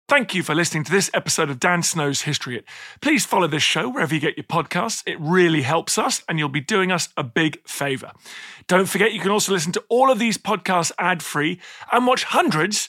Thank 0.08 0.34
you 0.34 0.42
for 0.42 0.54
listening 0.54 0.84
to 0.84 0.90
this 0.90 1.10
episode 1.12 1.50
of 1.50 1.60
Dan 1.60 1.82
Snow's 1.82 2.22
History 2.22 2.54
Hit. 2.54 2.64
Please 3.02 3.26
follow 3.26 3.46
this 3.46 3.62
show 3.62 3.90
wherever 3.90 4.14
you 4.14 4.20
get 4.22 4.38
your 4.38 4.44
podcasts. 4.44 5.02
It 5.06 5.20
really 5.20 5.60
helps 5.60 5.98
us, 5.98 6.22
and 6.26 6.38
you'll 6.38 6.48
be 6.48 6.62
doing 6.62 6.90
us 6.90 7.10
a 7.18 7.22
big 7.22 7.58
favour. 7.68 8.12
Don't 8.66 8.88
forget, 8.88 9.12
you 9.12 9.20
can 9.20 9.30
also 9.30 9.52
listen 9.52 9.72
to 9.72 9.84
all 9.90 10.10
of 10.10 10.18
these 10.18 10.38
podcasts 10.38 10.92
ad 10.98 11.22
free 11.22 11.60
and 11.92 12.06
watch 12.06 12.24
hundreds 12.24 12.88